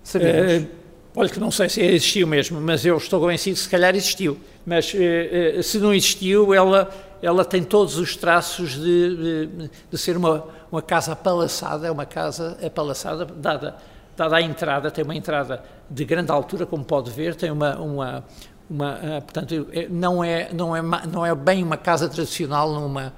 Sabemos. 0.03 0.63
Uh, 0.63 0.67
olha 1.15 1.29
que 1.29 1.39
não 1.39 1.51
sei 1.51 1.67
se 1.67 1.81
existiu 1.81 2.25
mesmo, 2.25 2.61
mas 2.61 2.85
eu 2.85 2.95
estou 2.95 3.19
convencido 3.19 3.55
que 3.55 3.63
se 3.63 3.69
calhar 3.69 3.93
existiu. 3.95 4.39
Mas 4.65 4.93
uh, 4.93 5.61
se 5.61 5.77
não 5.79 5.93
existiu, 5.93 6.53
ela 6.53 6.89
ela 7.21 7.43
tem 7.43 7.63
todos 7.63 7.97
os 7.97 8.15
traços 8.15 8.73
de, 8.73 9.47
de, 9.47 9.71
de 9.91 9.97
ser 9.97 10.15
uma, 10.15 10.45
uma 10.71 10.81
casa 10.81 11.11
apalaçada, 11.11 11.87
é 11.87 11.91
uma 11.91 12.05
casa 12.05 12.57
apalaçada, 12.65 13.25
dada, 13.25 13.75
dada 14.15 14.35
a 14.37 14.41
entrada, 14.41 14.89
tem 14.89 15.03
uma 15.03 15.15
entrada 15.15 15.63
de 15.89 16.05
grande 16.05 16.31
altura, 16.31 16.65
como 16.65 16.83
pode 16.83 17.11
ver, 17.11 17.35
tem 17.35 17.51
uma, 17.51 17.77
uma, 17.77 18.23
uma 18.69 19.21
portanto, 19.21 19.67
é, 19.71 19.87
não 19.89 20.23
é, 20.23 20.49
não, 20.53 20.75
é, 20.75 20.81
não 20.81 21.25
é 21.25 21.35
bem 21.35 21.63
uma 21.63 21.77
casa 21.77 22.07
tradicional, 22.07 22.71
numa, 22.71 23.13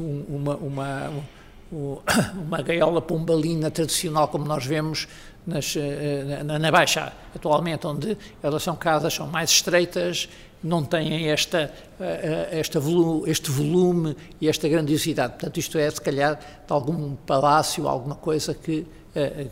uma, 0.00 0.56
uma, 0.56 1.12
uma, 2.34 2.62
gaiola 2.62 3.00
pombalina 3.00 3.70
tradicional, 3.70 4.28
como 4.28 4.44
nós 4.44 4.64
vemos 4.64 5.08
nas, 5.46 5.76
eh, 5.76 6.42
na, 6.44 6.58
na 6.58 6.70
Baixa 6.70 7.12
atualmente, 7.34 7.86
onde 7.86 8.16
elas 8.42 8.62
são 8.62 8.76
casas 8.76 9.14
são 9.14 9.26
mais 9.26 9.50
estreitas, 9.50 10.28
não 10.62 10.82
têm 10.82 11.28
esta, 11.28 11.72
eh, 12.00 12.48
eh, 12.52 12.58
esta 12.58 12.80
este 13.26 13.50
volume 13.50 14.16
e 14.40 14.48
esta 14.48 14.68
grandiosidade. 14.68 15.34
Portanto, 15.34 15.58
isto 15.58 15.78
é, 15.78 15.90
se 15.90 16.00
calhar, 16.00 16.36
de 16.36 16.72
algum 16.72 17.14
palácio, 17.14 17.86
alguma 17.86 18.14
coisa 18.14 18.54
que, 18.54 18.86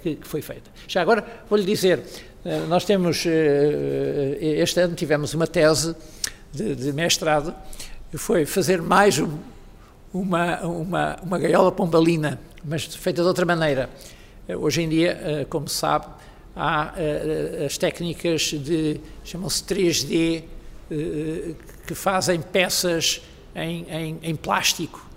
que, 0.02 0.16
que 0.16 0.26
foi 0.26 0.42
feita. 0.42 0.70
Já 0.88 1.02
agora, 1.02 1.24
vou-lhe 1.48 1.64
dizer, 1.64 2.02
nós 2.68 2.84
temos, 2.84 3.24
este 4.40 4.80
ano 4.80 4.96
tivemos 4.96 5.34
uma 5.34 5.46
tese 5.46 5.94
de, 6.52 6.74
de 6.74 6.92
mestrado, 6.92 7.54
foi 8.12 8.44
fazer 8.44 8.82
mais 8.82 9.20
uma, 10.12 10.60
uma, 10.60 11.18
uma 11.22 11.38
gaiola 11.38 11.72
pombalina, 11.72 12.38
mas 12.64 12.84
feita 12.84 13.22
de 13.22 13.28
outra 13.28 13.46
maneira. 13.46 13.88
Eh, 14.46 14.56
hoje 14.56 14.82
em 14.82 14.88
dia, 14.88 15.20
eh, 15.22 15.46
como 15.48 15.68
se 15.68 15.76
sabe, 15.76 16.06
há 16.54 16.92
eh, 16.96 17.64
as 17.66 17.78
técnicas 17.78 18.42
de, 18.42 19.00
chamam-se 19.24 19.62
3D, 19.64 20.44
que 21.86 21.94
fazem 21.94 22.38
peças 22.42 23.22
em, 23.54 23.86
em, 23.88 24.18
em 24.22 24.36
plástico. 24.36 25.10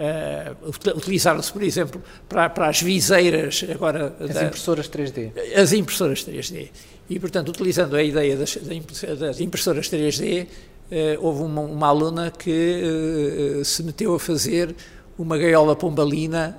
Uh, 0.00 0.96
utilizaram-se, 0.96 1.52
por 1.52 1.62
exemplo, 1.62 2.02
para, 2.26 2.48
para, 2.48 2.68
as 2.68 2.80
viseiras 2.80 3.62
agora 3.70 4.16
as 4.18 4.30
da, 4.30 4.44
impressoras 4.44 4.88
3D. 4.88 5.30
As 5.54 5.72
impressoras 5.74 6.24
3D. 6.24 6.70
E, 7.08 7.20
portanto, 7.20 7.50
utilizando 7.50 7.94
a 7.94 8.02
ideia 8.02 8.34
das, 8.34 8.56
das 8.56 9.40
impressoras 9.40 9.90
3D, 9.90 10.46
uh, 10.46 10.48
houve 11.20 11.42
uma, 11.42 11.60
uma, 11.60 11.86
aluna 11.86 12.30
que 12.30 12.82
uh, 13.60 13.64
se 13.64 13.82
meteu 13.82 14.14
a 14.14 14.18
fazer 14.18 14.74
uma 15.18 15.38
gaiola 15.38 15.76
pombalina 15.76 16.56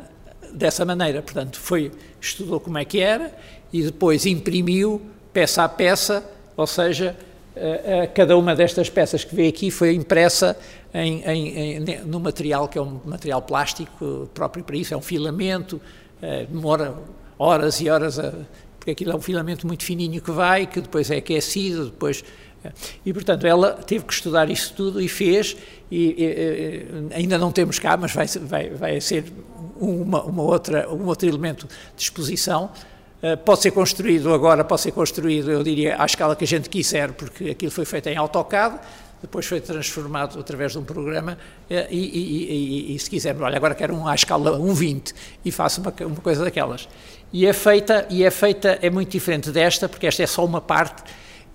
dessa 0.54 0.86
maneira. 0.86 1.22
Portanto, 1.22 1.60
foi, 1.60 1.92
estudou 2.20 2.60
como 2.60 2.78
é 2.78 2.86
que 2.86 3.00
era 3.00 3.36
e 3.74 3.84
depois 3.84 4.26
imprimiu 4.26 5.02
peça 5.34 5.64
a 5.64 5.70
peça, 5.70 6.24
ou 6.58 6.68
seja, 6.68 7.16
cada 8.14 8.38
uma 8.38 8.54
destas 8.54 8.90
peças 8.90 9.24
que 9.24 9.34
vê 9.34 9.48
aqui 9.48 9.72
foi 9.72 9.94
impressa 9.94 10.58
em, 10.94 11.24
em, 11.24 11.58
em, 11.58 12.00
no 12.06 12.20
material 12.20 12.68
que 12.68 12.78
é 12.78 12.82
um 12.82 13.00
material 13.06 13.42
plástico 13.42 14.30
próprio 14.34 14.64
para 14.64 14.76
isso, 14.76 14.94
é 14.94 14.98
um 14.98 15.02
filamento, 15.02 15.80
demora 16.50 16.96
horas 17.38 17.80
e 17.82 17.90
horas, 17.90 18.20
a, 18.20 18.34
porque 18.78 18.92
aquilo 18.92 19.12
é 19.12 19.16
um 19.16 19.22
filamento 19.22 19.68
muito 19.68 19.84
fininho 19.84 20.22
que 20.22 20.32
vai, 20.32 20.66
que 20.66 20.82
depois 20.82 21.12
é 21.12 21.18
aquecido, 21.18 21.86
depois 21.86 22.24
e, 23.06 23.14
portanto, 23.14 23.46
ela 23.46 23.74
teve 23.74 24.06
que 24.06 24.14
estudar 24.14 24.50
isso 24.50 24.74
tudo 24.74 25.02
e 25.02 25.08
fez, 25.08 25.58
e, 25.92 26.16
e 26.18 27.16
ainda 27.16 27.38
não 27.38 27.52
temos 27.52 27.80
cá, 27.80 27.98
mas 27.98 28.14
vai, 28.14 28.28
vai, 28.28 28.70
vai 28.70 29.02
ser 29.02 29.26
uma, 29.82 30.24
uma, 30.24 30.44
outra, 30.44 30.90
um 30.90 31.06
outro 31.08 31.28
elemento 31.28 31.68
de 31.96 32.04
exposição. 32.04 32.72
Uh, 33.22 33.38
pode 33.38 33.62
ser 33.62 33.72
construído 33.72 34.34
agora, 34.34 34.64
pode 34.64 34.82
ser 34.82 34.92
construído, 34.92 35.52
eu 35.52 35.64
diria, 35.64 35.96
à 36.02 36.06
escala 36.06 36.36
que 36.36 36.44
a 36.44 36.48
gente 36.48 36.70
quiser, 36.70 37.12
porque 37.12 37.52
aquilo 37.52 37.72
foi 37.72 37.86
feito 37.86 38.08
em 38.10 38.18
AutoCAD, 38.18 38.80
depois 39.22 39.46
foi 39.46 39.62
transformado 39.62 40.40
através 40.40 40.72
de 40.72 40.80
um 40.80 40.84
programa 40.84 41.34
uh, 41.70 41.74
e, 41.90 41.98
e, 41.98 42.92
e, 42.92 42.96
e, 42.96 43.00
se 43.00 43.10
quisermos, 43.10 43.44
olha, 43.44 43.58
agora 43.58 43.76
quero 43.76 43.94
um 43.94 44.08
à 44.08 44.16
escala 44.16 44.58
1.20 44.58 45.14
e 45.46 45.52
faço 45.52 45.82
uma, 45.82 45.94
uma 46.08 46.16
coisa 46.16 46.44
daquelas. 46.44 46.88
E 47.32 47.46
é 47.46 47.54
feita, 47.54 48.08
e 48.10 48.24
é 48.24 48.32
feita, 48.32 48.80
é 48.82 48.90
muito 48.90 49.12
diferente 49.12 49.52
desta, 49.52 49.88
porque 49.88 50.08
esta 50.08 50.24
é 50.24 50.28
só 50.28 50.44
uma 50.44 50.60
parte 50.60 51.04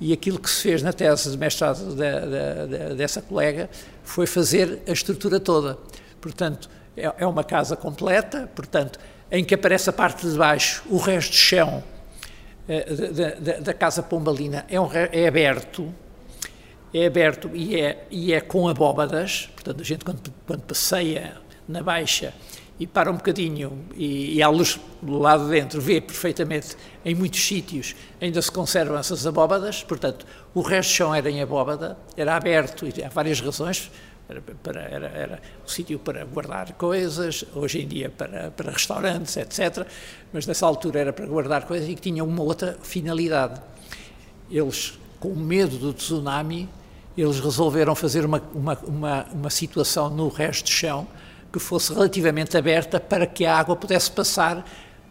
e 0.01 0.13
aquilo 0.13 0.39
que 0.39 0.51
se 0.51 0.63
fez 0.63 0.83
na 0.83 0.93
tese 0.93 1.31
de 1.31 1.39
mestrado 1.39 1.95
de, 1.95 2.89
de, 2.91 2.95
dessa 2.95 3.23
colega 3.23 3.71
foi 4.05 4.27
fazer 4.27 4.83
a 4.87 4.93
estrutura 4.93 5.41
toda. 5.41 5.79
Portanto, 6.21 6.69
é, 6.97 7.13
é 7.19 7.27
uma 7.27 7.45
casa 7.45 7.77
completa, 7.77 8.51
portanto, 8.55 8.99
em 9.31 9.45
que 9.45 9.55
aparece 9.55 9.91
a 9.91 9.93
parte 9.93 10.29
de 10.29 10.37
baixo, 10.37 10.83
o 10.89 10.99
resto 10.99 11.33
de 11.33 11.39
chão 11.39 11.83
eh, 12.69 12.85
da, 13.41 13.53
da 13.59 13.75
casa 13.75 14.03
pombalina 14.03 14.65
é, 14.69 14.81
um, 14.81 14.89
é, 14.93 15.27
aberto, 15.27 15.93
é 16.93 17.07
aberto 17.07 17.51
e 17.55 17.81
é, 17.81 18.07
e 18.11 18.33
é 18.33 18.41
com 18.41 18.69
abóbadas, 18.69 19.51
portanto, 19.55 19.81
a 19.81 19.85
gente 19.85 20.05
quando, 20.05 20.33
quando 20.47 20.63
passeia 20.63 21.37
na 21.69 21.83
baixa 21.83 22.33
e 22.79 22.87
para 22.87 23.11
um 23.11 23.15
bocadinho 23.15 23.87
e, 23.95 24.37
e 24.37 24.43
à 24.43 24.49
luz 24.49 24.79
do 25.01 25.19
lado 25.19 25.45
de 25.45 25.51
dentro 25.51 25.81
vê 25.81 26.01
perfeitamente 26.01 26.77
em 27.05 27.15
muitos 27.15 27.41
sítios 27.41 27.95
ainda 28.21 28.41
se 28.43 28.51
conservam 28.51 28.99
essas 28.99 29.27
abóbadas, 29.27 29.83
portanto 29.83 30.27
o 30.55 30.61
resto 30.61 30.91
do 30.91 30.95
chão 30.95 31.15
era 31.15 31.31
em 31.31 31.41
abóbada, 31.41 31.97
era 32.17 32.37
aberto 32.37 32.87
e 32.87 33.03
há 33.03 33.09
várias 33.09 33.41
razões, 33.41 33.91
era, 34.29 34.41
para, 34.41 34.81
era, 34.83 35.07
era 35.07 35.43
um 35.65 35.69
sítio 35.69 35.99
para 35.99 36.25
guardar 36.25 36.73
coisas, 36.73 37.45
hoje 37.55 37.83
em 37.83 37.87
dia 37.87 38.11
para, 38.11 38.51
para 38.51 38.73
restaurantes, 38.73 39.37
etc. 39.37 39.87
Mas 40.33 40.47
nessa 40.47 40.67
altura 40.67 41.01
era 41.01 41.13
para 41.13 41.27
guardar 41.27 41.65
coisas 41.65 41.89
e 41.89 41.95
que 41.95 42.01
tinha 42.01 42.25
uma 42.25 42.43
outra 42.43 42.77
finalidade. 42.83 43.61
Eles, 44.51 44.99
com 45.21 45.35
medo 45.35 45.79
do 45.79 45.93
tsunami, 45.93 46.69
eles 47.17 47.39
resolveram 47.39 47.95
fazer 47.95 48.25
uma, 48.25 48.43
uma, 48.53 48.79
uma, 48.85 49.27
uma 49.33 49.51
situação 49.51 50.11
no 50.11 50.29
resto 50.29 50.65
do 50.65 50.71
chão 50.71 51.07
que 51.57 51.63
fosse 51.63 51.93
relativamente 51.95 52.55
aberta 52.55 53.01
para 53.01 53.27
que 53.27 53.47
a 53.47 53.57
água 53.57 53.75
pudesse 53.75 54.11
passar 54.11 54.63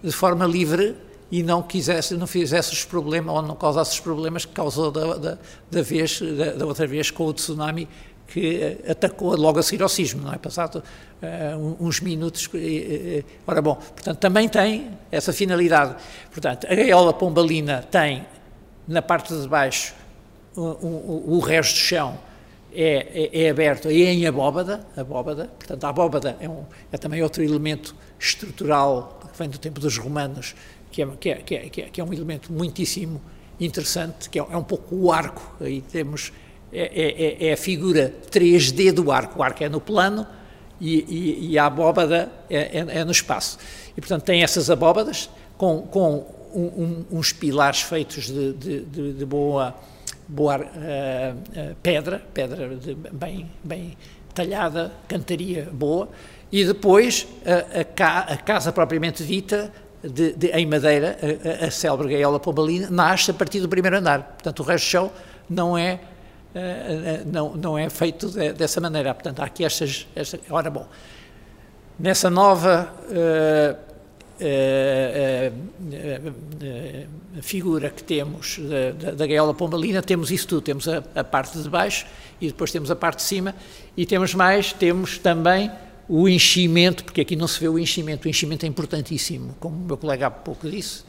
de 0.03 0.11
forma 0.11 0.45
livre 0.45 0.95
e 1.31 1.41
não 1.41 1.63
quisesse, 1.63 2.15
não 2.15 2.27
fizesse 2.27 2.71
os 2.71 2.85
problemas 2.85 3.35
ou 3.35 3.41
não 3.41 3.55
causasse 3.55 3.93
os 3.93 3.99
problemas 3.99 4.45
que 4.45 4.53
causou 4.53 4.91
da, 4.91 5.15
da, 5.15 5.37
da 5.71 5.81
vez, 5.81 6.21
da, 6.21 6.51
da, 6.51 6.65
outra 6.67 6.85
vez 6.85 7.09
com 7.09 7.25
o 7.25 7.33
tsunami 7.33 7.87
que 8.27 8.57
eh, 8.57 8.91
atacou 8.91 9.35
logo 9.35 9.57
a 9.57 9.63
seguir 9.63 9.81
ao 9.81 9.89
sismo, 9.89 10.21
não 10.21 10.33
é? 10.33 10.37
Passado 10.37 10.83
uh, 11.21 11.77
uns 11.79 11.99
minutos. 11.99 12.45
Uh, 12.47 13.23
ora 13.47 13.61
bom, 13.61 13.75
portanto, 13.75 14.17
também 14.19 14.47
tem 14.47 14.91
essa 15.11 15.33
finalidade. 15.33 15.95
Portanto, 16.31 16.67
a 16.69 16.75
gaiola 16.75 17.13
pombalina 17.13 17.83
tem 17.89 18.25
na 18.87 19.01
parte 19.01 19.33
de 19.35 19.47
baixo 19.47 19.95
o, 20.55 20.61
o, 20.61 21.23
o 21.37 21.39
resto 21.39 21.73
do 21.73 21.79
chão 21.79 22.19
é, 22.75 23.29
é, 23.33 23.43
é 23.43 23.49
aberto 23.49 23.87
é 23.87 23.93
em 23.93 24.27
abóbada, 24.27 24.85
abóbada, 24.95 25.45
portanto 25.45 25.83
a 25.83 25.89
abóbada 25.89 26.37
é, 26.39 26.49
um, 26.49 26.63
é 26.91 26.97
também 26.97 27.21
outro 27.23 27.41
elemento 27.41 27.95
estrutural 28.19 29.19
que 29.31 29.37
vem 29.39 29.49
do 29.49 29.57
tempo 29.57 29.79
dos 29.79 29.97
romanos, 29.97 30.55
que 30.91 31.01
é, 31.01 31.07
que 31.19 31.29
é, 31.29 31.35
que 31.35 31.81
é, 31.81 31.89
que 31.89 32.01
é 32.01 32.03
um 32.03 32.13
elemento 32.13 32.51
muitíssimo 32.51 33.21
interessante, 33.59 34.29
que 34.29 34.39
é, 34.39 34.45
é 34.49 34.57
um 34.57 34.63
pouco 34.63 34.95
o 34.95 35.11
arco, 35.11 35.55
aí 35.61 35.81
temos, 35.81 36.33
é, 36.71 37.37
é, 37.41 37.47
é, 37.49 37.53
a 37.53 37.57
figura 37.57 38.13
3D 38.29 38.91
do 38.91 39.11
arco, 39.11 39.39
o 39.39 39.43
arco 39.43 39.63
é 39.63 39.69
no 39.69 39.79
plano 39.79 40.27
e, 40.79 40.99
e, 41.07 41.51
e 41.51 41.57
a 41.57 41.65
abóbada 41.65 42.31
é, 42.49 42.79
é, 42.79 43.05
no 43.05 43.11
espaço. 43.11 43.57
E 43.95 44.01
portanto 44.01 44.23
tem 44.23 44.43
essas 44.43 44.69
abóbadas 44.69 45.29
com, 45.57 45.81
com 45.83 46.25
um, 46.53 46.61
um, 46.61 47.05
uns 47.11 47.31
pilares 47.31 47.81
feitos 47.81 48.25
de, 48.25 48.53
de, 48.53 48.79
de, 48.81 49.13
de 49.13 49.25
boa 49.25 49.75
boa 50.27 50.57
uh, 50.57 50.61
uh, 50.61 51.75
pedra, 51.81 52.21
pedra 52.33 52.75
de, 52.75 52.95
bem, 52.95 53.49
bem 53.63 53.97
talhada, 54.33 54.91
cantaria 55.07 55.69
boa, 55.71 56.09
E 56.51 56.63
depois 56.63 57.27
a, 57.45 57.81
a, 57.81 57.83
ca, 57.83 58.19
a 58.19 58.37
casa 58.37 58.71
propriamente 58.71 59.23
dita, 59.23 59.71
de, 60.03 60.33
de, 60.33 60.47
em 60.47 60.65
madeira, 60.65 61.17
a, 61.61 61.65
a 61.65 61.71
célebre 61.71 62.09
gaiola 62.09 62.39
pombalina, 62.39 62.89
nasce 62.89 63.31
a 63.31 63.33
partir 63.33 63.59
do 63.59 63.67
primeiro 63.67 63.97
andar. 63.97 64.23
Portanto, 64.23 64.59
o 64.59 64.63
resto 64.63 64.85
do 64.85 64.89
chão 64.89 65.11
não 65.49 65.77
é, 65.77 65.99
uh, 66.55 67.29
não, 67.31 67.55
não 67.55 67.77
é 67.77 67.89
feito 67.89 68.29
de, 68.29 68.53
dessa 68.53 68.79
maneira. 68.79 69.13
Portanto, 69.13 69.39
há 69.41 69.45
aqui 69.45 69.65
estas, 69.65 70.07
estas. 70.15 70.39
Ora, 70.49 70.69
bom, 70.69 70.87
nessa 71.99 72.29
nova. 72.29 72.93
Uh, 73.09 73.94
figura 77.41 77.89
que 77.89 78.03
temos 78.03 78.59
da, 78.59 78.91
da, 78.91 79.11
da, 79.11 79.27
gaiola 79.27 79.53
pombalina, 79.53 80.01
temos 80.01 80.31
isso 80.31 80.47
tudo, 80.47 80.61
temos 80.61 80.87
a, 80.87 81.03
a, 81.15 81.23
parte 81.23 81.57
de 81.57 81.69
baixo 81.69 82.05
e 82.41 82.47
depois 82.47 82.71
temos 82.71 82.91
a 82.91 82.95
parte 82.95 83.17
de 83.17 83.23
cima. 83.23 83.55
E 83.95 84.05
temos 84.05 84.33
mais, 84.33 84.73
temos 84.73 85.17
também 85.17 85.71
o 86.07 86.27
enchimento, 86.27 87.03
porque 87.03 87.21
aqui 87.21 87.35
não 87.35 87.47
se 87.47 87.59
vê 87.59 87.67
o 87.67 87.79
enchimento, 87.79 88.25
o 88.25 88.29
enchimento 88.29 88.65
é 88.65 88.69
importantíssimo, 88.69 89.55
como 89.59 89.75
o 89.75 89.79
meu 89.79 89.97
colega 89.97 90.27
há 90.27 90.31
pouco 90.31 90.69
disse, 90.69 91.03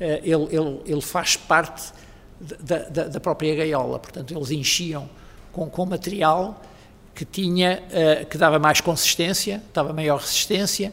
ele, 0.00 0.48
ele, 0.50 0.80
ele 0.86 1.00
faz 1.02 1.36
parte 1.36 1.92
da, 2.40 2.78
da, 2.88 3.04
da, 3.08 3.20
própria 3.20 3.54
gaiola, 3.54 3.98
portanto 3.98 4.32
eles 4.32 4.50
enchiam 4.50 5.10
com, 5.52 5.68
com 5.68 5.84
material 5.84 6.62
que 7.14 7.24
tinha, 7.26 7.82
que 8.30 8.38
dava 8.38 8.58
mais 8.58 8.80
consistência, 8.80 9.62
dava 9.74 9.92
maior 9.92 10.20
resistência, 10.20 10.90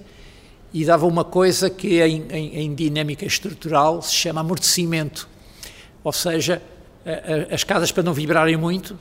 e 0.74 0.86
dava 0.86 1.06
uma 1.06 1.24
coisa 1.24 1.70
que 1.70 2.02
em, 2.02 2.26
em, 2.30 2.56
em 2.60 2.76
dinâmica 2.76 3.26
estrutural 3.26 4.02
se 4.02 4.14
chama 4.14 4.42
amortecimento, 4.42 5.28
ou 6.04 6.12
seja, 6.12 6.62
as 7.52 7.64
casas 7.64 7.92
para 7.92 8.04
não 8.04 8.14
vibrarem 8.14 8.58
muito 8.58 8.98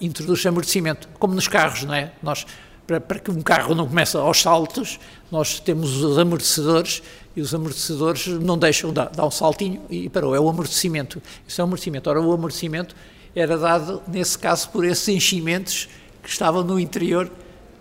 introduz 0.00 0.44
amortecimento, 0.46 1.08
como 1.18 1.34
nos 1.34 1.48
carros, 1.48 1.84
não 1.84 1.94
é? 1.94 2.12
Nós, 2.22 2.46
para, 2.86 3.00
para, 3.00 3.18
que 3.18 3.30
um 3.30 3.42
carro 3.42 3.74
não 3.74 3.88
comece 3.88 4.16
aos 4.16 4.40
saltos, 4.40 5.00
nós 5.30 5.58
temos 5.58 6.02
os 6.02 6.16
amortecedores 6.16 7.02
e 7.34 7.40
os 7.40 7.54
amortecedores 7.54 8.26
não 8.26 8.56
deixam 8.56 8.92
dar, 8.92 9.10
dar 9.10 9.26
um 9.26 9.30
saltinho 9.30 9.82
e 9.90 10.08
parou, 10.08 10.34
é 10.34 10.40
o 10.40 10.48
amortecimento. 10.48 11.20
Isso 11.46 11.60
é 11.60 11.64
o 11.64 11.66
amortecimento. 11.66 12.08
Ora, 12.08 12.20
o 12.20 12.32
amortecimento 12.32 12.94
era 13.34 13.58
dado, 13.58 14.02
nesse 14.06 14.38
caso, 14.38 14.70
por 14.70 14.84
esses 14.84 15.08
enchimentos 15.08 15.88
que 16.22 16.28
estavam 16.28 16.62
no 16.62 16.78
interior 16.78 17.30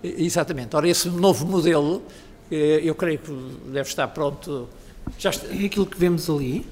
Exatamente. 0.04 0.76
Ora, 0.76 0.88
esse 0.88 1.10
novo 1.10 1.46
modelo, 1.46 2.04
eh, 2.52 2.82
eu 2.84 2.96
creio 2.96 3.20
que 3.20 3.32
deve 3.66 3.90
estar 3.90 4.08
pronto. 4.10 4.70
Já 5.18 5.30
está. 5.30 5.48
É 5.48 5.66
aquilo 5.66 5.86
que 5.86 5.98
vemos 5.98 6.30
ali? 6.30 6.66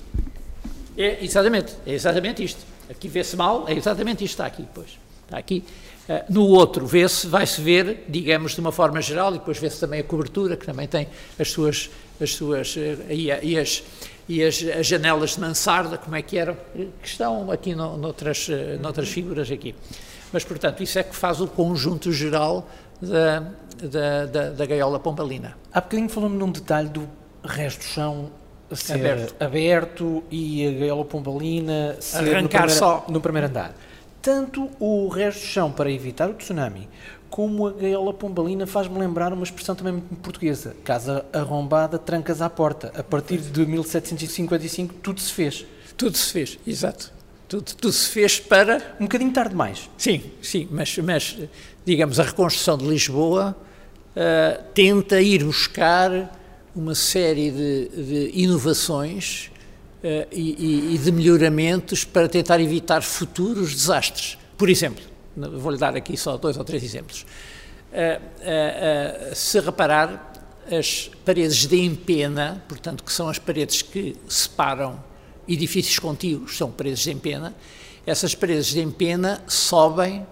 É, 0.98 1.24
exatamente, 1.24 1.74
é 1.86 1.94
exatamente 1.94 2.44
isto. 2.44 2.60
Aqui 2.90 3.08
vê-se 3.08 3.36
mal, 3.36 3.68
é 3.68 3.74
exatamente 3.74 4.24
isto 4.24 4.34
está 4.34 4.46
aqui, 4.46 4.66
pois. 4.74 4.98
Está 5.26 5.38
aqui. 5.38 5.64
Eh, 6.08 6.26
no 6.30 6.44
outro 6.48 6.86
vê-se, 6.86 7.26
vai-se 7.28 7.60
ver, 7.60 8.06
digamos, 8.08 8.54
de 8.54 8.60
uma 8.60 8.72
forma 8.72 9.02
geral, 9.02 9.34
e 9.36 9.40
depois 9.40 9.58
vê-se 9.58 9.80
também 9.80 10.00
a 10.00 10.04
cobertura, 10.04 10.56
que 10.56 10.66
também 10.66 10.88
tem 10.88 11.08
as 11.40 11.52
suas, 11.52 11.90
as 12.22 12.34
suas 12.34 12.78
eh, 12.78 12.98
e, 13.10 13.26
e, 13.26 13.60
as, 13.60 13.84
e 14.30 14.44
as, 14.44 14.64
as, 14.64 14.86
janelas 14.86 15.32
de 15.32 15.42
mansarda, 15.42 15.98
como 15.98 16.16
é 16.16 16.22
que 16.22 16.38
eram, 16.38 16.56
que 17.02 17.08
estão 17.08 17.52
aqui 17.52 17.74
no, 17.74 17.98
noutras, 17.98 18.48
noutras 18.80 19.10
figuras 19.10 19.50
aqui. 19.50 19.74
Mas, 20.32 20.44
portanto, 20.44 20.84
isso 20.84 21.00
é 21.00 21.04
que 21.04 21.16
faz 21.16 21.42
o 21.42 21.48
conjunto 21.48 22.12
geral 22.12 22.70
da, 23.02 23.52
da, 23.82 24.26
da, 24.26 24.50
da 24.52 24.66
gaiola 24.66 25.00
pombalina. 25.00 25.58
Há 25.74 25.82
bocadinho 25.82 26.10
falou-me 26.10 26.38
num 26.38 26.52
detalhe 26.52 26.90
do 26.90 27.08
resto 27.44 27.80
do 27.80 27.86
chão 27.86 28.32
ser 28.74 28.94
aberto, 28.94 29.44
aberto 29.44 30.24
e 30.32 30.68
a 30.68 30.72
gaiola 30.72 31.06
pombalina 31.06 31.98
ser 32.00 32.18
Arrancar 32.18 32.42
no 32.42 32.50
primeiro, 32.50 32.72
só. 32.72 33.06
no 33.08 33.22
primeiro 33.22 33.48
andar. 33.48 33.76
Tanto 34.22 34.70
o 34.80 35.08
resto 35.08 35.42
do 35.42 35.46
chão 35.46 35.72
para 35.72 35.92
evitar 35.92 36.30
o 36.30 36.34
tsunami, 36.34 36.90
como 37.30 37.68
a 37.68 37.72
gaiola 37.74 38.14
pombalina 38.14 38.66
faz-me 38.66 38.98
lembrar 38.98 39.34
uma 39.34 39.44
expressão 39.44 39.76
também 39.76 39.94
muito 39.94 40.16
portuguesa. 40.16 40.76
Casa 40.84 41.26
arrombada, 41.32 42.00
trancas 42.00 42.42
à 42.42 42.50
porta. 42.50 42.92
A 42.98 43.04
partir 43.04 43.38
de 43.38 43.66
1755 43.66 44.96
tudo 44.96 45.20
se 45.20 45.32
fez. 45.32 45.66
Tudo 45.96 46.18
se 46.18 46.32
fez, 46.32 46.58
exato. 46.66 47.14
Tudo, 47.48 47.76
tudo 47.76 47.92
se 47.92 48.10
fez 48.10 48.40
para... 48.40 48.96
Um 49.00 49.04
bocadinho 49.04 49.32
tarde 49.32 49.52
demais. 49.52 49.90
Sim, 49.98 50.24
sim, 50.42 50.68
mas, 50.72 50.98
mas 50.98 51.38
digamos, 51.86 52.20
a 52.20 52.24
reconstrução 52.24 52.78
de 52.78 52.86
Lisboa 52.86 53.56
uh, 54.16 54.64
tenta 54.74 55.22
ir 55.22 55.44
buscar 55.44 56.32
uma 56.76 56.96
série 56.96 57.52
de, 57.52 57.90
de 57.90 58.32
inovações 58.34 59.52
uh, 60.04 60.28
e, 60.32 60.96
e, 60.96 60.98
de 60.98 61.12
melhoramentos 61.12 62.04
para 62.04 62.28
tentar 62.28 62.60
evitar 62.60 63.02
futuros 63.02 63.74
desastres. 63.74 64.38
Por 64.58 64.70
exemplo, 64.70 65.04
vou-lhe 65.36 65.78
dar 65.78 65.96
aqui 65.96 66.18
só 66.18 66.38
dois 66.38 66.58
ou 66.58 66.64
três 66.64 66.84
exemplos. 66.84 67.26
Uh, 67.92 69.36
se 69.36 69.60
reparar, 69.60 70.34
as 70.72 71.12
paredes 71.24 71.68
de 71.68 71.80
empena, 71.80 72.64
portanto, 72.68 73.04
que 73.04 73.14
são 73.14 73.30
as 73.30 73.38
paredes 73.38 73.84
que 73.84 74.16
separam 74.28 75.02
edifícios 75.48 76.00
contíguos, 76.00 76.58
são 76.58 76.72
paredes 76.72 77.02
de 77.02 77.12
empena, 77.12 77.54
essas 78.06 78.34
paredes 78.34 78.68
de 78.68 78.82
empena 78.82 79.44
sobem 79.48 80.26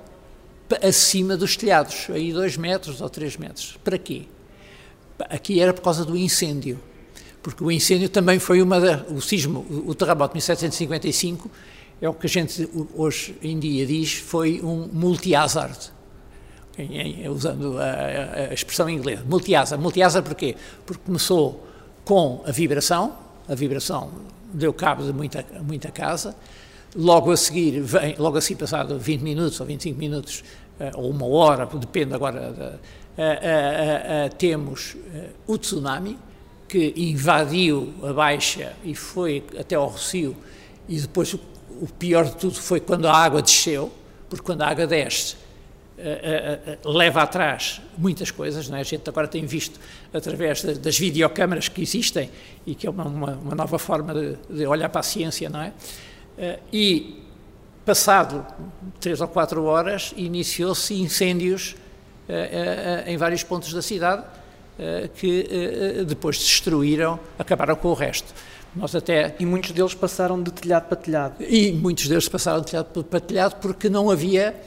acima 0.81 1.35
dos 1.35 1.57
telhados, 1.57 2.07
aí 2.09 2.31
dois 2.31 2.57
metros 2.57 3.01
ou 3.01 3.09
três 3.09 3.37
metros. 3.37 3.77
Para 3.83 3.97
quê? 3.97 4.23
Aqui 5.29 5.59
era 5.59 5.73
por 5.73 5.81
causa 5.81 6.03
do 6.03 6.17
incêndio, 6.17 6.79
porque 7.41 7.63
o 7.63 7.71
incêndio 7.71 8.09
também 8.09 8.39
foi 8.39 8.61
uma 8.61 8.79
da, 8.79 9.03
o 9.09 9.21
sismo, 9.21 9.65
o 9.85 9.93
terremoto 9.93 10.33
de 10.33 10.37
1755 10.37 11.49
é 12.01 12.09
o 12.09 12.13
que 12.13 12.25
a 12.25 12.29
gente 12.29 12.69
hoje 12.95 13.37
em 13.41 13.57
dia 13.57 13.85
diz 13.85 14.13
foi 14.13 14.59
um 14.61 14.89
multi-hazard, 14.91 15.91
usando 17.29 17.77
a, 17.77 18.49
a, 18.49 18.53
expressão 18.53 18.89
inglesa, 18.89 19.23
multi-hazard. 19.25 19.81
Multi-hazard 19.81 20.27
porquê? 20.27 20.55
Porque 20.85 21.01
começou 21.05 21.65
com 22.03 22.43
a 22.45 22.51
vibração, 22.51 23.15
a 23.47 23.55
vibração 23.55 24.11
deu 24.53 24.73
cabo 24.73 25.03
de 25.03 25.13
muita, 25.13 25.45
muita 25.61 25.91
casa, 25.91 26.35
logo 26.95 27.31
a 27.31 27.37
seguir, 27.37 27.79
vem, 27.81 28.15
logo 28.17 28.37
assim 28.37 28.55
passado 28.55 28.99
20 28.99 29.21
minutos 29.21 29.59
ou 29.59 29.65
25 29.65 29.97
minutos, 29.97 30.43
ou 30.95 31.09
uma 31.09 31.25
hora, 31.25 31.65
depende 31.65 32.13
agora, 32.13 32.79
eh, 33.17 33.39
eh, 33.41 34.29
temos 34.37 34.97
o 35.45 35.57
tsunami, 35.57 36.17
que 36.67 36.93
invadiu 36.97 37.93
a 38.01 38.11
Baixa 38.11 38.73
e 38.83 38.95
foi 38.95 39.43
até 39.59 39.75
ao 39.75 39.87
Rocio, 39.87 40.35
e 40.89 40.99
depois 40.99 41.33
o, 41.33 41.39
pior 41.99 42.25
de 42.25 42.35
tudo 42.35 42.55
foi 42.55 42.79
quando 42.79 43.07
a 43.07 43.15
água 43.15 43.41
desceu, 43.41 43.91
porque 44.27 44.43
quando 44.43 44.63
a 44.63 44.67
água 44.67 44.87
desce, 44.87 45.35
leva 46.83 47.21
atrás 47.21 47.79
muitas 47.95 48.31
coisas, 48.31 48.67
não 48.67 48.77
é? 48.77 48.81
a 48.81 48.83
gente 48.83 49.07
agora 49.07 49.27
tem 49.27 49.45
visto 49.45 49.79
através 50.11 50.63
de, 50.63 50.73
das 50.73 50.97
videocâmaras 50.97 51.69
que 51.69 51.83
existem 51.83 52.31
e 52.65 52.73
que 52.73 52.87
é 52.87 52.89
uma, 52.89 53.05
uma, 53.05 53.31
uma 53.33 53.55
nova 53.55 53.77
forma 53.77 54.11
de, 54.13 54.35
de, 54.49 54.65
olhar 54.65 54.89
para 54.89 55.01
a 55.01 55.03
ciência, 55.03 55.49
não 55.51 55.61
é? 55.61 55.71
e 56.73 57.22
Passado 57.85 58.45
três 58.99 59.19
ou 59.19 59.27
quatro 59.27 59.65
horas, 59.65 60.13
iniciou-se 60.15 60.93
incêndios 60.93 61.75
uh, 62.29 62.31
uh, 62.31 63.09
em 63.09 63.17
vários 63.17 63.43
pontos 63.43 63.73
da 63.73 63.81
cidade 63.81 64.23
que 65.13 65.47
depois 66.07 66.35
destruíram, 66.39 67.19
acabaram 67.37 67.75
com 67.75 67.89
o 67.89 67.93
resto. 67.93 68.33
Nós 68.75 68.95
até 68.95 69.35
e 69.39 69.45
muitos 69.45 69.69
deles 69.69 69.93
passaram 69.93 70.41
de 70.41 70.51
telhado 70.51 70.87
para 70.87 70.97
telhado. 70.97 71.35
E 71.43 71.71
muitos 71.71 72.07
deles 72.07 72.27
passaram 72.27 72.59
de 72.61 72.71
telhado 72.71 73.03
para 73.03 73.19
telhado 73.19 73.57
porque 73.61 73.87
não 73.87 74.09
havia 74.09 74.59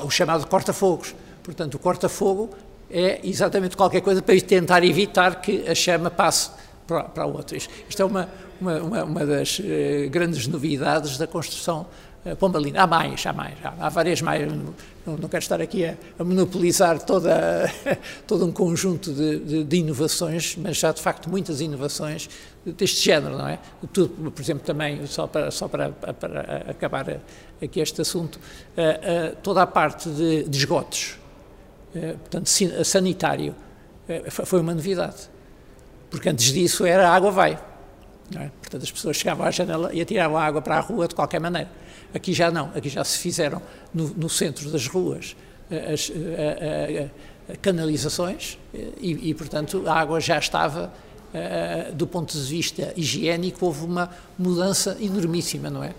o 0.00 0.10
chamado 0.10 0.46
corta-fogos. 0.46 1.12
Portanto, 1.42 1.74
o 1.74 1.78
corta-fogo 1.80 2.50
é 2.88 3.20
exatamente 3.24 3.76
qualquer 3.76 4.00
coisa 4.00 4.22
para 4.22 4.40
tentar 4.40 4.84
evitar 4.84 5.40
que 5.40 5.68
a 5.68 5.74
chama 5.74 6.08
passe 6.08 6.50
para, 6.86 7.02
para 7.02 7.26
outros. 7.26 7.68
Isto 7.88 8.02
é 8.02 8.04
uma, 8.04 8.28
uma, 8.60 9.02
uma 9.02 9.26
das 9.26 9.60
grandes 10.08 10.46
novidades 10.46 11.18
da 11.18 11.26
construção 11.26 11.84
eh, 11.84 12.15
Pombalina. 12.34 12.82
Há 12.82 12.86
mais, 12.86 13.24
há 13.26 13.32
mais, 13.32 13.54
há, 13.62 13.74
há 13.78 13.88
várias 13.88 14.20
mais. 14.20 14.50
Não, 14.50 15.16
não, 15.16 15.28
quero 15.28 15.42
estar 15.42 15.60
aqui 15.60 15.84
a, 15.84 15.96
a 16.18 16.24
monopolizar 16.24 17.00
toda, 17.02 17.70
todo 18.26 18.44
um 18.44 18.52
conjunto 18.52 19.12
de, 19.12 19.38
de, 19.38 19.64
de, 19.64 19.76
inovações, 19.76 20.56
mas 20.56 20.82
há 20.82 20.92
de 20.92 21.00
facto 21.00 21.30
muitas 21.30 21.60
inovações 21.60 22.28
deste 22.64 23.04
género, 23.04 23.38
não 23.38 23.46
é? 23.46 23.58
Tudo, 23.92 24.30
por 24.30 24.42
exemplo, 24.42 24.64
também, 24.64 25.06
só 25.06 25.26
para, 25.26 25.50
só 25.50 25.68
para, 25.68 25.90
para 25.90 26.64
acabar 26.68 27.20
aqui 27.62 27.78
este 27.78 28.00
assunto, 28.00 28.40
toda 29.42 29.62
a 29.62 29.66
parte 29.66 30.10
de, 30.10 30.42
de 30.42 30.58
esgotos, 30.58 31.16
uh, 31.94 32.18
portanto, 32.18 32.48
sanitário, 32.84 33.54
foi 34.28 34.60
uma 34.60 34.74
novidade. 34.74 35.28
Porque 36.10 36.28
antes 36.28 36.52
disso 36.52 36.84
era 36.84 37.08
água 37.08 37.30
vai. 37.30 37.58
É? 38.34 38.50
Portanto, 38.60 38.82
as 38.82 38.90
pessoas 38.90 39.16
chegavam 39.16 39.46
à 39.46 39.50
janela 39.50 39.90
e 39.92 40.00
atiravam 40.00 40.36
a 40.36 40.44
água 40.44 40.60
para 40.60 40.76
a 40.76 40.80
rua 40.80 41.06
de 41.06 41.14
qualquer 41.14 41.40
maneira. 41.40 41.68
Aqui 42.16 42.32
já 42.32 42.50
não, 42.50 42.70
aqui 42.74 42.88
já 42.88 43.04
se 43.04 43.18
fizeram 43.18 43.60
no, 43.92 44.08
no 44.08 44.28
centro 44.30 44.70
das 44.70 44.86
ruas 44.86 45.36
eh, 45.70 45.92
as, 45.92 46.10
eh, 46.10 47.10
eh, 47.48 47.56
canalizações 47.60 48.58
e, 48.98 49.30
e, 49.30 49.34
portanto, 49.34 49.84
a 49.86 49.94
água 49.94 50.20
já 50.20 50.36
estava, 50.36 50.92
do 51.94 52.06
ponto 52.06 52.36
de 52.36 52.44
vista 52.44 52.92
higiênico, 52.96 53.64
houve 53.64 53.84
uma 53.84 54.10
mudança 54.36 54.96
enormíssima, 55.00 55.70
não 55.70 55.84
é? 55.84 55.94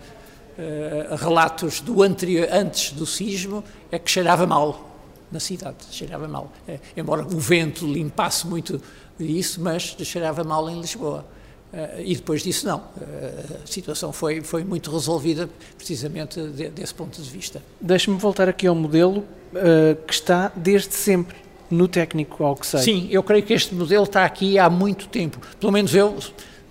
relatos 1.22 1.80
do 1.80 2.02
anterior, 2.02 2.50
antes 2.52 2.92
do 2.92 3.06
sismo 3.06 3.64
é 3.92 4.00
que 4.00 4.10
cheirava 4.10 4.46
mal. 4.46 5.00
na 5.32 5.40
cidade, 5.40 5.78
cheirava 5.92 6.28
mal. 6.28 6.52
Eh, 6.68 6.80
embora 6.98 7.22
o 7.22 7.40
vento 7.40 7.86
limpasse 7.86 8.48
muito 8.48 8.82
isso, 9.20 9.62
mas 9.62 9.96
cheirava 10.04 10.44
mal 10.44 10.70
em 10.70 10.82
Lisboa. 10.82 11.26
Uh, 11.74 12.02
e 12.02 12.16
depois 12.16 12.44
disso, 12.44 12.66
não. 12.66 12.78
Uh, 12.78 13.64
a 13.64 13.68
situação 13.68 14.14
foi, 14.14 14.42
foi 14.42 14.64
muito 14.64 14.90
resolvida 14.90 15.50
precisamente 15.78 16.42
de, 16.42 16.70
desse 16.70 16.94
ponto 16.94 17.22
de 17.22 17.30
vista. 17.30 17.62
Deixe-me 17.80 18.18
voltar 18.18 18.48
aqui 18.48 18.68
ao 18.68 18.76
modelo 18.76 19.20
uh, 19.20 19.96
que 20.06 20.14
está 20.14 20.52
desde 20.56 20.94
sempre 20.94 21.36
no 21.70 21.88
técnico, 21.88 22.44
ao 22.44 22.56
que 22.56 22.66
sei. 22.66 22.80
Sim, 22.80 23.08
eu 23.12 23.22
creio 23.22 23.44
que 23.44 23.54
este 23.54 23.76
modelo 23.76 24.06
está 24.06 24.24
aqui 24.24 24.58
há 24.58 24.70
muito 24.70 25.08
tempo. 25.10 25.40
Pelo 25.60 25.72
menos 25.74 25.94
eu, 25.94 26.18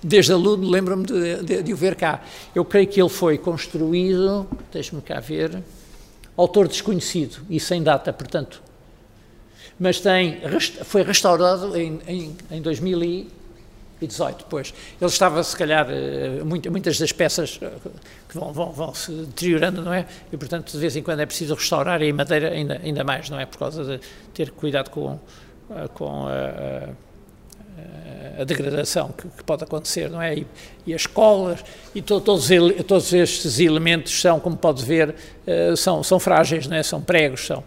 desde 0.03 0.33
aluno, 0.33 0.69
lembro-me 0.69 1.05
de, 1.05 1.43
de, 1.43 1.63
de, 1.63 1.73
o 1.75 1.77
ver 1.77 1.95
cá. 1.95 2.23
Eu 2.55 2.65
creio 2.65 2.87
que 2.87 3.01
ele 3.01 3.11
foi 3.11 3.37
construído, 3.37 4.49
deixe-me 4.73 5.03
cá 5.03 5.21
ver, 5.21 5.63
autor 6.35 6.69
desconhecido 6.69 7.39
e 7.51 7.61
sem 7.61 7.83
data, 7.83 8.13
portanto. 8.13 8.63
Mas 9.79 10.01
tem, 10.01 10.41
foi 10.85 11.03
restaurado 11.03 11.77
em, 11.77 12.01
em, 12.09 12.37
em 12.51 12.63
2000 12.63 13.27
e, 14.01 14.07
18 14.07 14.39
depois. 14.39 14.75
Ele 15.01 15.11
estava, 15.11 15.43
se 15.43 15.57
calhar, 15.57 15.87
eh, 15.91 16.43
muitas 16.45 16.99
das 16.99 17.13
peças 17.13 17.59
eh, 17.63 17.71
que 18.29 18.39
vão, 18.39 18.53
vão, 18.53 18.73
vão, 18.73 18.95
se 18.95 19.11
deteriorando, 19.11 19.83
não 19.83 19.93
é? 19.93 20.07
E, 20.33 20.37
portanto, 20.37 20.71
de 20.73 20.79
vez 20.79 20.97
em 20.97 21.03
quando 21.03 21.21
é 21.21 21.27
preciso 21.27 21.55
restaurar 21.55 22.03
e 22.03 22.13
madeira 22.13 22.51
ainda, 22.51 22.81
ainda 22.83 23.05
mais, 23.05 23.31
não 23.31 23.41
é? 23.41 23.47
Por 23.47 23.59
causa 23.59 23.85
de 23.85 24.01
ter 24.35 24.51
cuidado 24.51 24.91
com, 24.91 25.19
eh, 25.71 25.89
com 25.95 26.27
a, 26.27 26.33
a, 28.39 28.43
a 28.43 28.45
degradação 28.45 29.09
que, 29.13 29.29
que, 29.29 29.45
pode 29.45 29.65
acontecer, 29.65 30.11
não 30.11 30.21
é? 30.21 30.37
E, 30.37 30.47
e 30.87 30.95
as 30.95 31.07
colas 31.07 31.65
e 31.95 32.03
to, 32.03 32.21
todos, 32.21 32.49
todos 32.87 33.13
estes 33.13 33.59
elementos 33.61 34.21
são, 34.21 34.39
como 34.41 34.57
pode 34.57 34.85
ver, 34.85 35.15
são, 35.77 36.03
são 36.03 36.21
frágeis, 36.21 36.67
não 36.67 36.77
é? 36.77 36.83
São 36.83 37.01
pregos, 37.01 37.47
são 37.47 37.65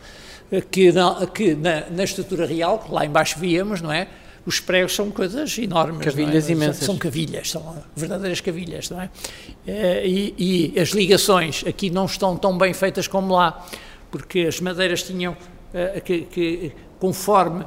que, 0.72 0.92
na, 0.92 1.28
que 1.28 1.56
na, 1.56 1.90
na 1.90 2.04
estrutura 2.04 2.46
real, 2.46 2.86
lá 2.90 3.06
embaixo 3.06 3.38
víamos, 3.40 3.82
não 3.82 3.92
é? 3.92 4.08
Os 4.46 4.60
pregos 4.60 4.96
são 4.96 5.12
coisas 5.12 5.58
enormes. 5.58 6.04
Cavilhas 6.04 6.50
é? 6.50 6.52
imensas. 6.52 6.86
São, 6.86 6.98
cavilhas, 6.98 7.52
são 7.52 7.84
verdadeiras 7.96 8.42
cavilhas, 8.42 8.90
não 8.90 9.02
é? 9.02 9.10
Eh, 9.68 10.08
e, 10.08 10.74
e, 10.76 10.80
as 10.80 10.90
ligações 10.90 11.64
aqui 11.68 11.90
não 11.90 12.06
estão 12.06 12.36
tão 12.38 12.58
bem 12.58 12.74
feitas 12.74 13.08
como 13.08 13.34
lá, 13.34 13.66
porque 14.10 14.42
as 14.42 14.60
madeiras 14.60 15.04
tinham 15.04 15.36
eh, 15.74 16.02
que, 16.04 16.22
que 16.22 16.72
conforme. 17.00 17.66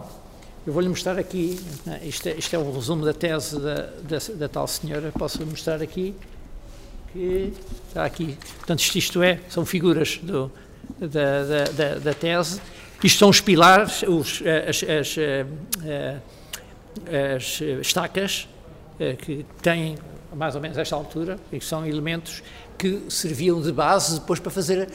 Eu 0.64 0.72
vou-lhe 0.72 0.88
mostrar 0.88 1.18
aqui, 1.18 1.58
é? 1.88 2.06
isto 2.06 2.28
é, 2.28 2.34
isto 2.34 2.54
é 2.54 2.58
o 2.58 2.72
resumo 2.72 3.04
da 3.04 3.12
tese 3.12 3.58
da, 3.58 3.74
da, 3.74 4.18
da 4.36 4.48
tal 4.48 4.68
senhora, 4.68 5.10
posso 5.10 5.44
mostrar 5.44 5.82
aqui, 5.82 6.14
que 7.12 7.52
está 7.88 8.04
aqui. 8.04 8.38
Portanto, 8.58 8.78
isto, 8.78 8.96
isto 8.96 9.22
é, 9.24 9.40
são 9.48 9.66
figuras 9.66 10.20
do, 10.22 10.52
da, 11.00 11.44
da, 11.44 11.64
da, 11.64 11.94
da 11.96 12.14
tese. 12.14 12.60
Isto 13.02 13.18
são 13.18 13.28
os 13.28 13.40
pilares, 13.40 14.04
os, 14.04 14.40
as, 14.68 14.84
as, 14.84 15.16
as 15.18 16.22
as 17.34 17.60
estacas, 17.80 18.48
eh, 18.98 19.14
que 19.14 19.44
têm 19.60 19.96
mais 20.34 20.54
ou 20.54 20.60
menos 20.60 20.78
esta 20.78 20.96
altura, 20.96 21.38
e 21.52 21.58
que 21.58 21.64
são 21.64 21.86
elementos 21.86 22.42
que 22.78 23.02
serviam 23.08 23.60
de 23.60 23.70
base 23.72 24.20
depois 24.20 24.40
para 24.40 24.50
fazer 24.50 24.88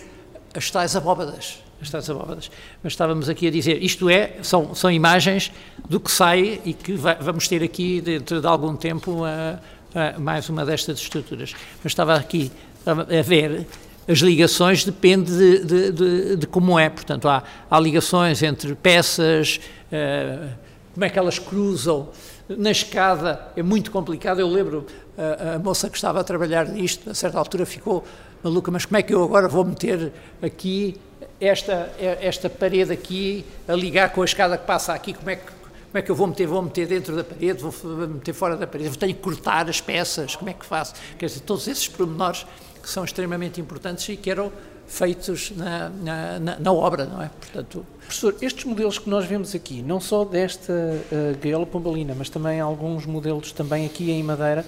as 0.56 0.70
tais 0.72 0.96
abóbadas. 0.96 1.64
As 1.82 1.90
tais 1.90 2.10
abóbadas. 2.10 2.50
Mas 2.84 2.94
estávamos 2.94 3.30
aqui 3.30 3.48
a 3.48 3.52
dizer, 3.52 3.84
isto 3.84 4.10
é, 4.10 4.38
são, 4.42 4.74
são 4.74 4.92
imagens 4.92 5.52
do 5.88 6.00
que 6.00 6.12
sai 6.12 6.60
e 6.66 6.74
que 6.74 6.94
vai, 6.94 7.16
vamos 7.16 7.48
ter 7.48 7.62
aqui 7.64 8.02
dentro 8.02 8.42
de 8.42 8.48
algum 8.48 8.76
tempo 8.76 9.24
a, 9.24 9.60
a, 9.94 10.20
mais 10.20 10.50
uma 10.50 10.66
destas 10.66 11.00
estruturas. 11.00 11.54
Mas 11.84 11.92
estava 11.92 12.16
aqui 12.16 12.52
a 12.86 13.22
ver 13.22 13.68
as 14.08 14.20
ligações 14.20 14.86
depende 14.86 15.32
de, 15.32 15.66
de, 15.66 15.92
de, 15.92 16.36
de, 16.38 16.48
como 16.48 16.80
é. 16.80 16.90
Portanto, 16.90 17.28
há, 17.28 17.44
há 17.70 17.80
ligações 17.80 18.42
entre 18.42 18.74
peças, 18.74 19.60
uh, 19.92 20.50
como 20.98 21.06
é 21.06 21.12
que 21.12 21.20
elas 21.20 21.38
cruzam 21.38 22.10
na 22.50 22.72
escada, 22.72 23.52
é 23.56 23.62
muito 23.62 23.92
complicado. 23.92 24.40
Eu 24.40 24.48
lembro 24.48 24.84
a, 25.16 25.54
a, 25.54 25.60
moça 25.60 25.92
que 25.92 25.96
estava 25.96 26.20
a 26.20 26.24
trabalhar 26.24 26.68
nisto, 26.68 27.08
a 27.08 27.14
certa 27.14 27.38
altura 27.38 27.68
ficou 27.68 28.04
maluca, 28.42 28.72
mas 28.72 28.84
como 28.84 28.98
é 28.98 29.04
que 29.04 29.14
eu 29.14 29.24
agora 29.24 29.48
vou 29.48 29.64
meter 29.64 30.12
aqui 30.42 31.00
esta, 31.40 31.94
esta 32.00 32.50
parede 32.50 32.92
aqui 32.92 33.46
a 33.68 33.74
ligar 33.74 34.12
com 34.12 34.24
a 34.24 34.26
escada 34.26 34.58
que 34.58 34.66
passa 34.66 34.92
aqui, 34.92 35.14
como 35.14 35.30
é 35.30 35.36
que, 35.36 35.46
como 35.46 35.98
é 36.00 36.02
que 36.02 36.10
eu 36.10 36.16
vou 36.16 36.26
meter? 36.26 36.48
Vou 36.48 36.64
meter 36.64 36.88
dentro 36.88 37.16
da 37.16 37.24
parede, 37.24 37.62
vou 37.62 38.08
meter 38.08 38.34
fora 38.34 38.58
da 38.58 38.66
parede, 38.66 38.98
tenho 38.98 39.14
que 39.14 39.22
cortar 39.22 39.70
as 39.70 39.80
peças, 39.80 40.36
como 40.36 40.50
é 40.50 40.54
que 40.54 40.66
faço? 40.66 40.96
Quer 41.20 41.28
dizer, 41.28 41.42
todos 41.42 41.68
esses 41.68 41.88
pormenores 41.88 42.44
que 42.82 42.90
são 42.90 43.06
extremamente 43.06 43.62
importantes 43.62 44.10
e 44.10 44.18
que 44.18 44.32
eram 44.32 44.52
feitos 44.88 45.52
na, 45.56 45.90
na, 45.90 46.60
na 46.60 46.74
obra, 46.74 47.06
não 47.06 47.22
é? 47.22 47.30
Portanto, 47.40 47.86
Professor, 48.08 48.36
estes 48.42 48.64
modelos 48.64 48.98
que 48.98 49.10
nós 49.10 49.26
vemos 49.26 49.54
aqui, 49.54 49.82
não 49.82 50.00
só 50.00 50.24
desta 50.24 50.72
uh, 50.72 51.38
gaiola 51.42 51.66
pombalina, 51.66 52.16
mas 52.18 52.30
também 52.30 52.58
alguns 52.58 53.06
modelos 53.06 53.52
também 53.52 53.86
aqui 53.86 54.10
em 54.12 54.24
Madeira, 54.24 54.66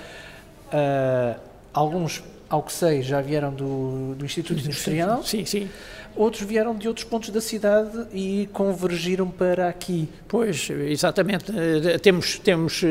uh, 0.73 1.39
alguns, 1.73 2.21
ao 2.49 2.62
que 2.62 2.73
sei, 2.73 3.02
já 3.02 3.21
vieram 3.21 3.54
do, 3.54 4.13
do 4.15 4.25
Instituto 4.25 4.60
Industrial. 4.60 5.23
Sim, 5.23 5.45
sim. 5.45 5.69
Outros 6.17 6.43
vieram 6.43 6.75
de 6.75 6.89
outros 6.89 7.06
pontos 7.06 7.30
da 7.30 7.39
cidade 7.39 8.08
e 8.12 8.49
convergiram 8.52 9.30
para 9.30 9.69
aqui. 9.69 10.10
Pois, 10.28 10.69
exatamente. 10.69 11.49
Uh, 11.49 11.97
temos, 11.99 12.39
temos 12.39 12.82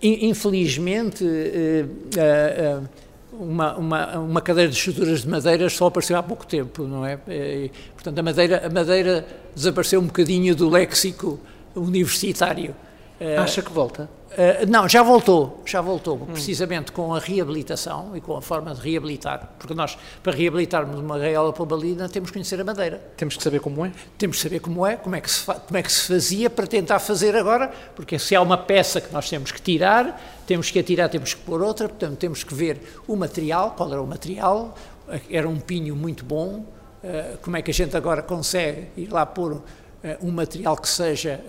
infelizmente, 0.00 1.24
uma, 3.40 3.76
uma, 3.76 4.18
uma 4.18 4.40
cadeira 4.40 4.70
de 4.70 4.76
estruturas 4.76 5.22
de 5.22 5.28
madeira 5.28 5.68
só 5.68 5.86
apareceu 5.86 6.16
há 6.16 6.22
pouco 6.22 6.46
tempo, 6.46 6.84
não 6.84 7.04
é? 7.04 7.18
E, 7.28 7.70
portanto, 7.94 8.18
a 8.18 8.22
madeira, 8.22 8.66
a 8.66 8.70
madeira 8.70 9.26
desapareceu 9.54 10.00
um 10.00 10.06
bocadinho 10.06 10.54
do 10.54 10.68
léxico 10.68 11.38
universitário. 11.74 12.74
Acha 13.38 13.62
que 13.62 13.72
volta? 13.72 14.08
Uh, 14.32 14.68
não, 14.68 14.88
já 14.88 15.00
voltou, 15.02 15.62
já 15.64 15.80
voltou, 15.80 16.16
hum. 16.16 16.26
precisamente 16.32 16.90
com 16.90 17.14
a 17.14 17.20
reabilitação 17.20 18.16
e 18.16 18.20
com 18.20 18.36
a 18.36 18.42
forma 18.42 18.74
de 18.74 18.80
reabilitar, 18.80 19.52
porque 19.58 19.72
nós, 19.72 19.96
para 20.22 20.32
reabilitarmos 20.32 20.98
uma 20.98 21.16
gaiola 21.18 21.52
pombalina, 21.52 22.08
temos 22.08 22.30
que 22.30 22.34
conhecer 22.34 22.60
a 22.60 22.64
madeira. 22.64 23.00
Temos 23.16 23.36
que 23.36 23.42
saber 23.42 23.60
como 23.60 23.86
é? 23.86 23.92
Temos 24.18 24.38
que 24.38 24.42
saber 24.42 24.58
como 24.58 24.84
é, 24.84 24.96
como 24.96 25.14
é 25.14 25.20
que 25.20 25.30
se, 25.30 25.44
como 25.44 25.76
é 25.76 25.82
que 25.82 25.92
se 25.92 26.12
fazia 26.12 26.50
para 26.50 26.66
tentar 26.66 26.98
fazer 26.98 27.36
agora, 27.36 27.72
porque 27.94 28.18
se 28.18 28.34
há 28.34 28.42
uma 28.42 28.58
peça 28.58 29.00
que 29.00 29.12
nós 29.12 29.30
temos 29.30 29.52
que 29.52 29.62
tirar, 29.62 30.20
temos 30.46 30.70
que 30.70 30.80
a 30.80 30.82
tirar, 30.82 31.08
temos 31.08 31.32
que 31.32 31.40
pôr 31.42 31.62
outra, 31.62 31.88
portanto 31.88 32.18
temos 32.18 32.42
que 32.42 32.54
ver 32.54 32.80
o 33.06 33.14
material, 33.14 33.74
qual 33.76 33.92
era 33.92 34.02
o 34.02 34.06
material, 34.06 34.74
era 35.30 35.48
um 35.48 35.60
pinho 35.60 35.94
muito 35.94 36.24
bom, 36.24 36.64
uh, 37.04 37.38
como 37.40 37.56
é 37.56 37.62
que 37.62 37.70
a 37.70 37.74
gente 37.74 37.96
agora 37.96 38.20
consegue 38.20 38.88
ir 38.96 39.12
lá 39.12 39.24
pôr 39.24 39.52
uh, 39.52 39.62
um 40.20 40.32
material 40.32 40.76
que 40.76 40.88
seja 40.88 41.40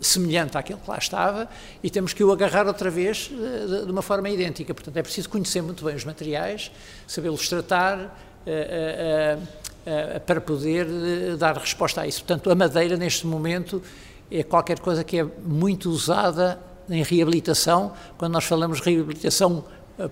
semelhante 0.00 0.56
àquele 0.56 0.78
que 0.78 0.88
lá 0.88 0.98
estava 0.98 1.48
e 1.82 1.90
temos 1.90 2.12
que 2.12 2.24
o 2.24 2.32
agarrar 2.32 2.66
outra 2.66 2.90
vez 2.90 3.30
eh, 3.32 3.84
de 3.84 3.90
uma 3.90 4.02
forma 4.02 4.28
idêntica. 4.30 4.72
Portanto, 4.72 4.96
é 4.96 5.02
preciso 5.02 5.28
conhecer 5.28 5.62
muito 5.62 5.84
bem 5.84 5.94
os 5.94 6.04
materiais, 6.04 6.70
sabê-los 7.06 7.48
tratar 7.48 8.18
eh, 8.46 9.38
eh, 9.86 10.18
para 10.20 10.40
poder 10.40 11.36
dar 11.36 11.56
resposta 11.56 12.00
a 12.00 12.06
isso. 12.06 12.24
Portanto, 12.24 12.50
a 12.50 12.54
madeira, 12.54 12.96
neste 12.96 13.26
momento, 13.26 13.82
é 14.30 14.42
qualquer 14.42 14.78
coisa 14.78 15.04
que 15.04 15.18
é 15.18 15.24
muito 15.44 15.90
usada 15.90 16.58
em 16.88 17.02
reabilitação, 17.02 17.92
quando 18.16 18.32
nós 18.32 18.44
falamos 18.44 18.80
de 18.80 18.90
reabilitação 18.90 19.64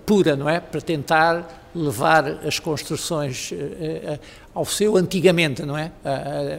pura, 0.05 0.35
não 0.35 0.47
é? 0.47 0.59
Para 0.59 0.81
tentar 0.81 1.69
levar 1.73 2.45
as 2.45 2.59
construções 2.59 3.51
ao 4.53 4.63
seu 4.63 4.95
antigamente, 4.95 5.63
não 5.63 5.77
é? 5.77 5.91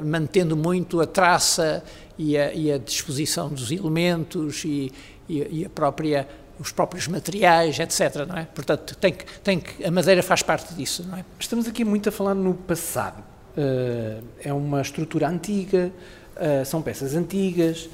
Mantendo 0.03 0.57
muito 0.57 1.01
a 1.01 1.07
traça 1.07 1.83
e 2.21 2.37
a, 2.37 2.53
e 2.53 2.71
a 2.71 2.77
disposição 2.77 3.49
dos 3.49 3.73
elementos 3.73 4.63
e, 4.67 4.93
e, 5.27 5.61
e, 5.61 5.65
a 5.65 5.71
própria 5.71 6.29
os 6.59 6.71
próprios 6.71 7.09
materiais, 7.09 7.79
etc. 7.79 8.27
Não 8.29 8.37
é? 8.37 8.45
Portanto, 8.45 8.95
tem 8.97 9.15
que, 9.15 9.25
tem 9.41 9.59
que, 9.59 9.83
a 9.83 9.91
madeira 9.91 10.23
faz 10.23 10.43
parte 10.43 10.75
disso. 10.75 11.03
Não 11.09 11.17
é? 11.17 11.25
Estamos 11.39 11.67
aqui 11.67 11.83
muito 11.83 12.11
a 12.11 12.13
falar 12.13 12.35
no 12.35 12.53
passado. 12.53 13.25
Uh, 13.57 14.23
é 14.39 14.53
uma 14.53 14.83
estrutura 14.83 15.27
antiga, 15.27 15.91
uh, 16.37 16.65
são 16.67 16.83
peças 16.83 17.15
antigas. 17.15 17.89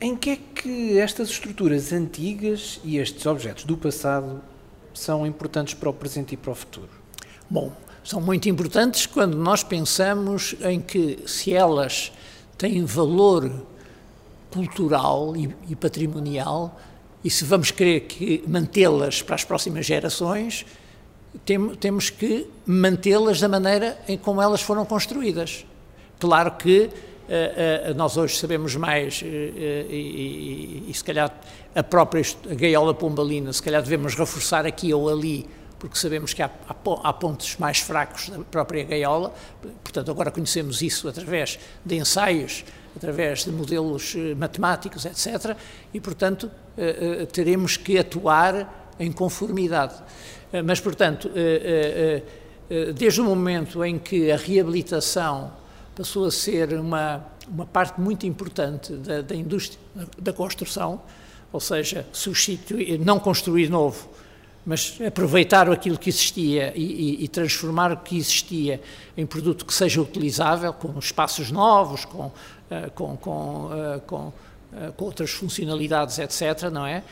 Em 0.00 0.14
que 0.14 0.30
é 0.30 0.36
que 0.36 0.96
estas 1.00 1.28
estruturas 1.28 1.92
antigas 1.92 2.80
e 2.84 2.98
estes 2.98 3.26
objetos 3.26 3.64
do 3.64 3.76
passado 3.76 4.40
são 4.94 5.26
importantes 5.26 5.74
para 5.74 5.90
o 5.90 5.92
presente 5.92 6.34
e 6.34 6.36
para 6.36 6.52
o 6.52 6.54
futuro? 6.54 6.90
Bom, 7.50 7.72
são 8.04 8.20
muito 8.20 8.48
importantes 8.48 9.06
quando 9.06 9.36
nós 9.36 9.64
pensamos 9.64 10.54
em 10.62 10.80
que 10.80 11.18
se 11.26 11.52
elas 11.52 12.12
têm 12.60 12.84
valor 12.84 13.50
cultural 14.50 15.34
e, 15.34 15.48
e 15.70 15.74
patrimonial 15.74 16.78
e 17.24 17.30
se 17.30 17.42
vamos 17.42 17.70
querer 17.70 18.00
que 18.00 18.44
mantê-las 18.46 19.22
para 19.22 19.34
as 19.34 19.44
próximas 19.44 19.86
gerações, 19.86 20.66
tem, 21.44 21.74
temos 21.76 22.10
que 22.10 22.46
mantê-las 22.66 23.40
da 23.40 23.48
maneira 23.48 23.98
em 24.06 24.18
como 24.18 24.42
elas 24.42 24.60
foram 24.60 24.84
construídas. 24.84 25.64
Claro 26.18 26.52
que 26.52 26.90
uh, 26.90 27.92
uh, 27.92 27.94
nós 27.94 28.18
hoje 28.18 28.36
sabemos 28.36 28.76
mais 28.76 29.22
uh, 29.22 29.24
e, 29.24 30.84
e, 30.86 30.90
e, 30.90 30.94
se 30.94 31.02
calhar 31.02 31.34
a 31.74 31.82
própria 31.82 32.22
a 32.50 32.54
gaiola 32.54 32.92
pombalina, 32.92 33.54
se 33.54 33.62
calhar 33.62 33.82
devemos 33.82 34.14
reforçar 34.14 34.66
aqui 34.66 34.92
ou 34.92 35.08
ali 35.08 35.46
porque 35.80 35.98
sabemos 35.98 36.34
que 36.34 36.42
há, 36.42 36.50
há, 36.68 37.12
pontos 37.12 37.56
mais 37.56 37.78
fracos 37.80 38.28
da 38.28 38.38
própria 38.40 38.84
gaiola, 38.84 39.32
portanto, 39.82 40.10
agora 40.10 40.30
conhecemos 40.30 40.82
isso 40.82 41.08
através 41.08 41.58
de 41.84 41.96
ensaios, 41.96 42.64
através 42.94 43.44
de 43.44 43.50
modelos 43.50 44.14
eh, 44.14 44.34
matemáticos, 44.34 45.06
etc., 45.06 45.56
e, 45.92 45.98
portanto, 45.98 46.50
eh, 46.76 47.22
eh, 47.22 47.26
teremos 47.26 47.78
que 47.78 47.98
atuar 47.98 48.92
em 49.00 49.10
conformidade. 49.10 49.94
Mas, 50.64 50.80
portanto, 50.80 51.30
desde 52.96 53.20
o 53.20 53.24
momento 53.24 53.84
em 53.84 53.98
que 54.00 54.32
a 54.32 54.36
reabilitação 54.36 55.52
passou 55.94 56.26
a 56.26 56.30
ser 56.30 56.74
uma, 56.74 57.24
uma 57.48 57.64
parte 57.64 58.00
muito 58.00 58.26
importante 58.26 58.92
da, 58.94 59.22
da 59.22 59.34
indústria 59.34 59.80
da 60.18 60.32
construção, 60.32 61.00
ou 61.52 61.60
seja, 61.60 62.04
substituir, 62.12 62.98
não 62.98 63.20
construir 63.20 63.70
novo, 63.70 64.08
mas 64.64 64.98
aproveitar 65.06 65.70
aquilo 65.70 65.98
que 65.98 66.10
existia 66.10 66.72
e, 66.76 66.82
e, 66.82 67.24
e, 67.24 67.28
transformar 67.28 67.92
o 67.92 67.96
que 67.96 68.16
existia 68.16 68.80
em 69.16 69.24
produto 69.24 69.64
que 69.64 69.72
seja 69.72 70.00
utilizável, 70.00 70.72
com 70.72 70.98
espaços 70.98 71.50
novos, 71.50 72.04
com, 72.04 72.26
uh, 72.26 72.32
com, 72.94 73.16
com, 73.16 73.66
uh, 73.66 74.00
com, 74.06 74.26
uh, 74.26 74.32
com, 74.96 75.04
outras 75.04 75.30
funcionalidades, 75.30 76.18
etc., 76.18 76.70
não 76.70 76.86
é? 76.86 77.02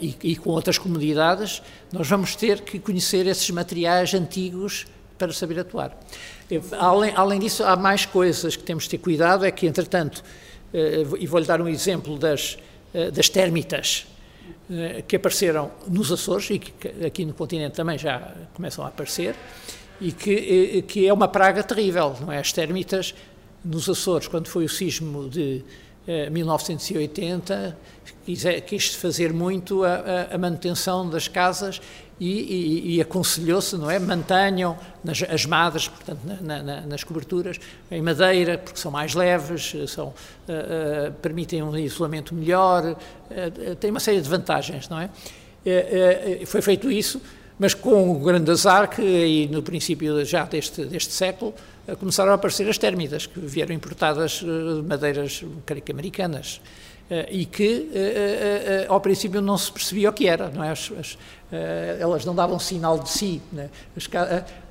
E, 0.00 0.16
e, 0.22 0.36
com 0.36 0.48
outras 0.48 0.78
comunidades, 0.78 1.60
nós 1.92 2.08
vamos 2.08 2.34
ter 2.34 2.62
que 2.62 2.78
conhecer 2.78 3.26
esses 3.26 3.50
materiais 3.50 4.14
antigos 4.14 4.86
para 5.18 5.30
saber 5.34 5.58
atuar. 5.60 5.94
Além, 6.78 7.12
além 7.14 7.38
disso, 7.38 7.62
há 7.62 7.76
mais 7.76 8.06
coisas 8.06 8.56
que 8.56 8.62
temos 8.62 8.84
de 8.84 8.90
ter 8.90 8.98
cuidado, 8.98 9.44
é 9.44 9.50
que, 9.50 9.66
entretanto, 9.66 10.24
e 11.18 11.26
vou-lhe 11.26 11.44
dar 11.44 11.60
um 11.60 11.68
exemplo 11.68 12.16
das, 12.16 12.56
das 13.12 13.28
térmitas, 13.28 14.06
que 15.06 15.16
apareceram 15.16 15.70
nos 15.86 16.10
Açores 16.10 16.50
e 16.50 16.58
que 16.58 17.04
aqui 17.04 17.24
no 17.24 17.32
continente 17.32 17.74
também 17.74 17.96
já 17.96 18.34
começam 18.54 18.84
a 18.84 18.88
aparecer 18.88 19.34
e 20.00 20.12
que, 20.12 20.78
eh, 20.78 20.82
que 20.82 21.06
é 21.06 21.12
uma 21.12 21.28
praga 21.28 21.62
terrível, 21.62 22.16
não 22.20 22.32
é? 22.32 22.38
As 22.38 22.52
térmitas 22.52 23.14
nos 23.64 23.88
Açores, 23.88 24.28
quando 24.28 24.48
foi 24.48 24.64
o 24.64 24.68
sismo 24.68 25.28
de 25.28 25.62
1980, 26.30 27.76
quis, 28.24 28.44
quis 28.66 28.94
fazer 28.94 29.32
muito 29.32 29.84
a, 29.84 30.28
a, 30.32 30.38
manutenção 30.38 31.08
das 31.08 31.26
casas 31.26 31.80
e, 32.18 32.30
e, 32.30 32.96
e 32.96 33.00
aconselhou-se, 33.00 33.76
não 33.76 33.90
é? 33.90 33.98
Mantenham 33.98 34.76
nas, 35.04 35.22
as 35.22 35.44
madres, 35.44 35.88
portanto, 35.88 36.20
na, 36.40 36.62
na, 36.62 36.80
nas 36.82 37.04
coberturas, 37.04 37.58
em 37.90 38.00
madeira, 38.00 38.56
porque 38.56 38.78
são 38.78 38.90
mais 38.90 39.14
leves, 39.14 39.74
são, 39.88 40.08
uh, 40.08 40.12
uh, 40.12 41.12
permitem 41.14 41.62
um 41.62 41.76
isolamento 41.76 42.34
melhor, 42.34 42.84
uh, 42.92 43.76
tem 43.76 43.90
uma 43.90 44.00
série 44.00 44.20
de 44.20 44.28
vantagens, 44.28 44.88
não 44.88 45.00
é? 45.00 45.10
foi 46.46 46.62
feito 46.62 46.88
isso, 46.88 47.20
mas 47.58 47.74
com 47.74 48.12
o 48.12 48.20
grande 48.20 48.48
azar 48.52 48.88
que 48.88 49.02
aí 49.02 49.48
no 49.48 49.62
princípio 49.62 50.24
já 50.24 50.44
deste, 50.44 50.84
deste 50.84 51.12
século 51.12 51.52
começaram 51.98 52.32
a 52.32 52.34
aparecer 52.34 52.68
as 52.68 52.78
térmitas, 52.78 53.26
que 53.26 53.38
vieram 53.40 53.74
importadas 53.74 54.40
de 54.40 54.82
madeiras, 54.86 55.44
creio 55.64 55.84
americanas, 55.90 56.60
e 57.30 57.46
que 57.46 57.88
ao 58.88 59.00
princípio 59.00 59.40
não 59.40 59.56
se 59.56 59.70
percebia 59.70 60.10
o 60.10 60.12
que 60.12 60.26
era, 60.26 60.50
não 60.50 60.64
é? 60.64 60.70
As, 60.70 60.90
as, 60.98 61.18
elas 62.00 62.24
não 62.24 62.34
davam 62.34 62.58
sinal 62.58 62.98
de 62.98 63.08
si. 63.08 63.40
Né? 63.52 63.70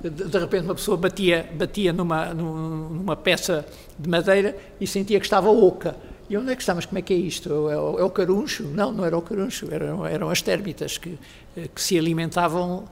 De, 0.02 0.38
repente, 0.38 0.64
uma 0.64 0.74
pessoa 0.74 0.98
batia, 0.98 1.48
batia 1.54 1.94
numa, 1.94 2.34
numa 2.34 3.16
peça 3.16 3.64
de 3.98 4.08
madeira 4.08 4.54
e 4.78 4.86
sentia 4.86 5.18
que 5.18 5.24
estava 5.24 5.50
oca. 5.50 5.96
E 6.28 6.36
onde 6.36 6.50
é 6.50 6.56
que 6.56 6.62
está? 6.62 6.74
Mas 6.74 6.86
como 6.86 6.98
é 6.98 7.02
que 7.02 7.14
é 7.14 7.16
isto? 7.16 7.70
É 7.70 7.78
o, 7.78 7.98
é 8.00 8.04
o 8.04 8.10
caruncho? 8.10 8.64
Não, 8.64 8.90
não 8.90 9.04
era 9.04 9.16
o 9.16 9.22
caruncho, 9.22 9.68
eram, 9.70 10.04
eram 10.04 10.28
as 10.28 10.42
térmitas 10.42 10.98
que, 10.98 11.16
eh, 11.56 11.68
que 11.72 11.80
se 11.80 11.96
alimentavam 11.96 12.84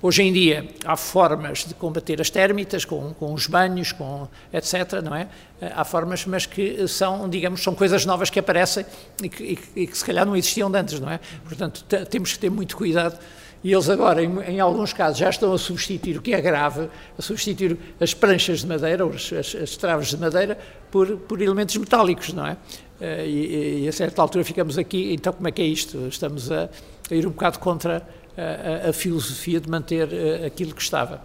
hoje 0.00 0.22
em 0.22 0.32
dia 0.32 0.68
há 0.84 0.96
formas 0.96 1.64
de 1.64 1.74
combater 1.74 2.20
as 2.20 2.30
térmitas 2.30 2.84
com, 2.84 3.12
com 3.14 3.32
os 3.32 3.46
banhos, 3.46 3.92
com 3.92 4.28
etc, 4.52 5.02
não 5.02 5.14
é? 5.14 5.24
Uh, 5.60 5.72
há 5.74 5.84
formas, 5.84 6.24
mas 6.26 6.46
que 6.46 6.86
são, 6.88 7.28
digamos, 7.28 7.62
são 7.62 7.74
coisas 7.74 8.04
novas 8.06 8.30
que 8.30 8.38
aparecem 8.38 8.84
e 9.22 9.28
que, 9.28 9.42
e, 9.42 9.82
e 9.82 9.86
que 9.86 9.96
se 9.96 10.04
calhar 10.04 10.26
não 10.26 10.36
existiam 10.36 10.72
antes, 10.74 10.98
não 10.98 11.10
é? 11.10 11.20
Portanto, 11.44 11.84
temos 12.06 12.32
que 12.32 12.38
ter 12.38 12.50
muito 12.50 12.76
cuidado 12.76 13.18
e 13.64 13.72
eles 13.72 13.88
agora, 13.88 14.22
em, 14.22 14.40
em, 14.40 14.60
alguns 14.60 14.92
casos, 14.92 15.18
já 15.18 15.30
estão 15.30 15.52
a 15.52 15.58
substituir, 15.58 16.18
o 16.18 16.22
que 16.22 16.34
é 16.34 16.40
grave, 16.40 16.88
a 17.16 17.22
substituir 17.22 17.78
as 18.00 18.12
pranchas 18.12 18.60
de 18.60 18.66
madeira, 18.66 19.06
ou 19.06 19.12
as, 19.12 19.32
as, 19.32 19.54
as 19.54 19.76
traves 19.76 20.08
de 20.08 20.16
madeira, 20.16 20.58
por, 20.90 21.16
por 21.16 21.40
elementos 21.40 21.76
metálicos, 21.76 22.32
não 22.32 22.46
é? 22.46 22.52
Uh, 22.52 23.24
e, 23.24 23.84
e, 23.84 23.88
a 23.88 23.92
certa 23.92 24.20
altura 24.20 24.44
ficamos 24.44 24.78
aqui, 24.78 25.12
então 25.12 25.32
como 25.32 25.46
é 25.46 25.52
que 25.52 25.62
é 25.62 25.64
isto? 25.64 26.08
Estamos 26.08 26.50
a, 26.50 26.68
a 27.10 27.14
ir 27.14 27.26
um 27.26 27.30
bocado 27.30 27.58
contra 27.60 28.06
a, 28.36 28.88
a 28.90 28.92
filosofia 28.92 29.60
de 29.60 29.68
manter 29.68 30.08
uh, 30.08 30.46
aquilo 30.46 30.74
que 30.74 30.82
estava. 30.82 31.22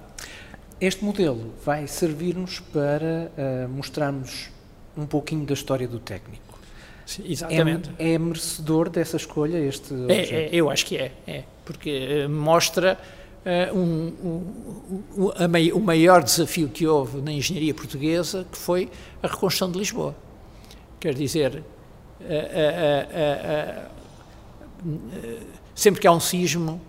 Este 0.79 1.03
modelo 1.03 1.53
vai 1.65 1.87
servir-nos 1.87 2.59
para 2.59 3.31
uh, 3.35 3.69
mostrarmos 3.69 4.49
um 4.95 5.05
pouquinho 5.05 5.45
da 5.45 5.53
história 5.53 5.87
do 5.87 5.99
técnico. 5.99 6.59
Sim, 7.05 7.23
exatamente. 7.25 7.89
É, 7.97 8.13
é, 8.13 8.19
merecedor 8.19 8.89
dessa 8.89 9.17
escolha 9.17 9.57
este 9.57 9.93
é, 10.09 10.45
é, 10.45 10.49
eu 10.51 10.69
acho 10.69 10.85
que 10.85 10.97
é, 10.97 11.13
é 11.25 11.43
porque 11.65 12.25
uh, 12.25 12.29
mostra 12.29 12.99
uh, 13.45 13.75
um, 13.75 14.13
um, 14.23 15.25
um, 15.25 15.73
o 15.73 15.79
maior 15.79 16.21
desafio 16.21 16.67
que 16.69 16.85
houve 16.85 17.21
na 17.21 17.31
engenharia 17.31 17.73
portuguesa, 17.73 18.45
que 18.51 18.57
foi 18.57 18.89
a 19.23 19.27
reconstrução 19.27 19.71
de 19.71 19.79
Lisboa. 19.79 20.15
Quer 20.99 21.13
dizer, 21.13 21.63
sempre 25.75 26.01
que 26.01 26.07
há 26.07 26.11
um 26.11 26.19
sismo, 26.19 26.81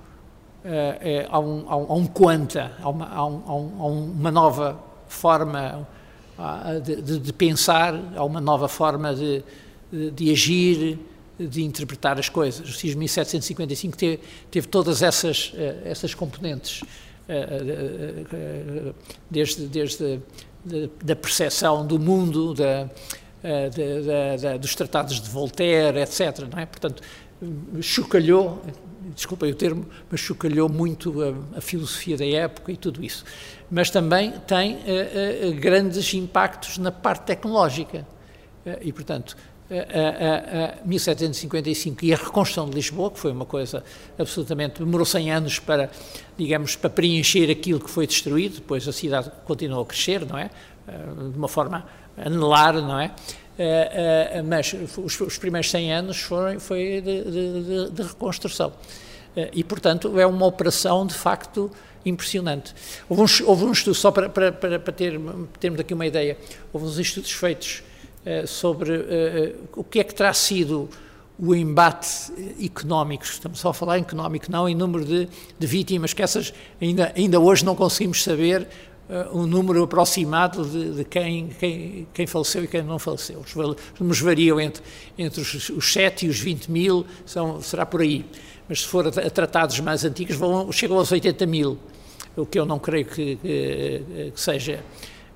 é, 0.65 1.27
um, 1.33 1.65
há, 1.69 1.77
um, 1.77 1.87
há 1.89 1.95
um 1.95 2.07
quanta, 2.07 2.73
há 2.83 2.89
uma, 2.89 3.09
há, 3.09 3.27
um, 3.27 3.43
há 3.79 3.87
uma 3.87 4.31
nova 4.31 4.79
forma 5.09 5.87
de, 6.83 7.19
de, 7.19 7.33
pensar, 7.33 7.95
há 8.15 8.25
uma 8.25 8.41
nova 8.41 8.69
forma 8.69 9.15
de, 9.15 9.43
de, 10.13 10.31
agir, 10.31 10.99
de 11.39 11.63
interpretar 11.63 12.19
as 12.19 12.29
coisas. 12.29 12.69
O 12.69 12.73
sismo 12.73 13.01
1755 13.01 13.97
teve, 13.97 14.21
teve 14.51 14.67
todas 14.69 15.03
essas, 15.03 15.53
eh, 15.57 15.83
essas 15.85 16.15
componentes, 16.15 16.83
eh, 17.29 18.95
desde, 19.31 19.67
desde 19.67 20.21
da 21.03 21.17
percepção 21.17 21.87
do 21.87 21.99
mundo, 21.99 22.53
da, 22.53 22.85
da, 23.43 24.37
da, 24.37 24.57
dos 24.57 24.75
tratados 24.75 25.21
de 25.21 25.29
Voltaire, 25.31 25.99
etc. 26.01 26.47
Não 26.53 26.59
é? 26.59 26.67
Portanto, 26.67 27.03
chocalhou, 27.81 28.61
desculpem 29.15 29.51
o 29.51 29.55
termo, 29.55 29.87
mas 30.11 30.21
chocalhou 30.21 30.69
muito 30.69 31.15
a, 31.23 31.59
a, 31.59 31.61
filosofia 31.61 32.17
da 32.17 32.27
época 32.27 32.73
e 32.73 32.77
tudo 32.77 33.05
isso. 33.05 33.25
Mas 33.71 33.91
também 33.91 34.33
tem 34.47 34.75
uh, 34.75 34.79
uh, 34.79 35.55
grandes 35.55 36.13
impactos 36.15 36.79
na 36.79 36.93
parte 36.93 37.25
tecnológica. 37.25 38.07
E, 38.83 38.93
portanto, 38.93 39.35
a, 39.71 40.85
1755 40.85 42.05
e 42.05 42.13
a 42.13 42.17
reconstrução 42.17 42.69
de 42.69 42.75
Lisboa, 42.75 43.11
que 43.11 43.19
foi 43.19 43.33
uma 43.33 43.47
coisa 43.47 43.83
absolutamente. 44.19 44.79
demorou 44.81 45.07
100 45.07 45.33
anos 45.33 45.59
para, 45.59 45.91
digamos, 46.37 46.77
para 46.77 46.91
preencher 46.91 47.51
aquilo 47.51 47.81
que 47.81 47.91
foi 47.91 48.07
destruído, 48.07 48.57
depois 48.57 48.87
a 48.87 48.93
cidade 48.93 49.31
continuou 49.45 49.83
a 49.83 49.87
crescer, 49.87 50.27
não 50.27 50.39
é? 50.39 50.51
De 51.33 51.39
uma 51.39 51.49
forma 51.49 51.87
anelar, 52.17 52.75
não 52.75 52.99
é? 52.99 53.13
Uh, 53.59 54.41
uh, 54.41 54.45
mas 54.45 54.73
os, 54.73 55.21
os, 55.21 55.37
primeiros 55.37 55.69
100 55.71 55.93
anos 55.93 56.21
foram, 56.21 56.61
foi 56.61 57.01
de, 57.01 57.25
de, 57.25 57.91
de 57.91 58.03
reconstrução. 58.03 58.73
E, 59.53 59.63
portanto, 59.63 60.19
é 60.19 60.27
uma 60.27 60.47
operação 60.47 61.07
de 61.07 61.15
facto 61.15 61.71
impressionante. 62.05 62.75
Houve 63.09 63.23
um, 63.23 63.47
houve 63.47 63.65
um 63.65 63.73
estudo, 63.73 63.95
só 63.95 64.11
para, 64.11 64.29
para, 64.29 64.51
para, 64.51 64.81
para 64.81 64.93
ter, 64.93 65.21
termos 65.61 65.79
aqui 65.79 65.95
uma 65.95 66.07
ideia, 66.07 66.37
houve 66.73 66.87
uns 66.87 66.99
estudos 66.99 67.31
feitos 67.31 67.85
sobre 68.47 69.05
o 69.77 69.85
que 69.85 70.01
é 70.01 70.05
que 70.05 70.13
terá 70.13 70.33
sido 70.33 70.89
o 71.39 71.55
embate 71.55 72.33
económico, 72.61 73.23
estamos 73.23 73.61
só 73.61 73.69
a 73.69 73.75
falar 73.75 73.99
em 73.99 74.03
económico, 74.03 74.51
não 74.51 74.69
em 74.69 74.75
número 74.75 75.05
de, 75.05 75.29
de 75.57 75.67
vítimas, 75.67 76.13
que 76.13 76.21
essas 76.21 76.53
ainda, 76.81 77.13
ainda 77.17 77.39
hoje 77.39 77.65
não 77.65 77.77
conseguimos 77.77 78.25
saber 78.25 78.67
um 79.33 79.47
número 79.47 79.83
aproximado 79.83 80.65
de, 80.65 80.97
de 80.97 81.05
quem, 81.05 81.49
quem, 81.49 82.07
quem, 82.13 82.27
faleceu 82.27 82.65
e 82.65 82.69
quem 82.69 82.83
não 82.83 82.99
faleceu. 82.99 83.41
Os 83.41 83.55
números 83.99 84.21
variam 84.21 84.61
entre, 84.61 84.83
entre 85.17 85.41
os, 85.41 85.71
os 85.71 85.93
7 85.93 86.27
e 86.27 86.29
os 86.29 86.39
20 86.39 86.71
mil, 86.71 87.07
são, 87.25 87.61
será 87.63 87.87
por 87.87 88.03
aí. 88.03 88.27
Mas 88.69 88.83
se 88.83 88.87
for 88.87 89.07
a, 89.07 89.09
a 89.09 89.31
tratados 89.31 89.81
mais 89.81 90.05
antigos, 90.05 90.37
vão, 90.37 90.71
chegam 90.71 90.99
aos 90.99 91.11
80 91.11 91.47
mil, 91.47 91.79
o 92.37 92.45
que 92.45 92.59
eu 92.59 92.67
não 92.67 92.79
creio 92.79 93.07
que, 93.07 93.37
que, 93.37 94.33
que 94.35 94.41
seja 94.41 94.85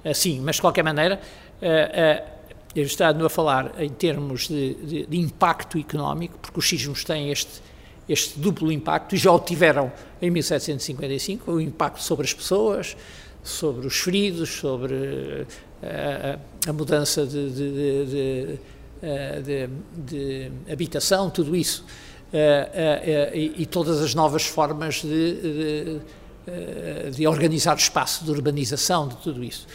assim. 0.05 0.41
Mas, 0.41 0.57
de 0.57 0.61
qualquer 0.61 0.85
maneira, 0.85 1.21
uh, 1.63 1.67
uh, 1.67 2.33
eu 2.75 2.85
estava 2.85 3.27
a 3.27 3.29
falar 3.29 3.73
em 3.79 3.89
termos 3.89 4.49
de, 4.49 4.75
de, 4.75 5.07
de, 5.07 5.19
impacto 5.19 5.79
económico, 5.79 6.39
porque 6.41 6.59
os 6.59 6.69
sismos 6.69 7.05
têm 7.05 7.31
este, 7.31 7.63
este 8.09 8.39
duplo 8.39 8.73
impacto, 8.73 9.15
e 9.15 9.19
já 9.19 9.33
o 9.33 9.39
tiveram 9.39 9.93
em 10.21 10.31
1755, 10.31 11.53
o 11.53 11.61
impacto 11.61 12.03
sobre 12.03 12.27
as 12.27 12.33
pessoas, 12.33 12.97
sobre 13.42 13.87
os 13.87 13.98
feridos, 13.98 14.48
sobre 14.48 14.94
uh, 14.94 15.46
a, 15.83 16.70
a, 16.70 16.72
mudança 16.72 17.26
de, 17.26 17.50
de, 17.50 18.59
de, 19.42 19.68
de, 19.96 20.52
habitação, 20.70 21.28
tudo 21.28 21.57
isso. 21.57 21.85
e, 23.35 23.62
e, 23.62 23.66
todas 23.66 24.00
as 24.00 24.14
novas 24.14 24.44
formas 24.46 25.02
de, 25.02 25.35
de, 25.35 26.00
de, 27.11 27.26
organizar 27.26 27.74
o 27.74 27.78
espaço, 27.78 28.24
de 28.24 28.31
urbanização, 28.31 29.09
de 29.09 29.16
tudo 29.16 29.42
isso. 29.42 29.66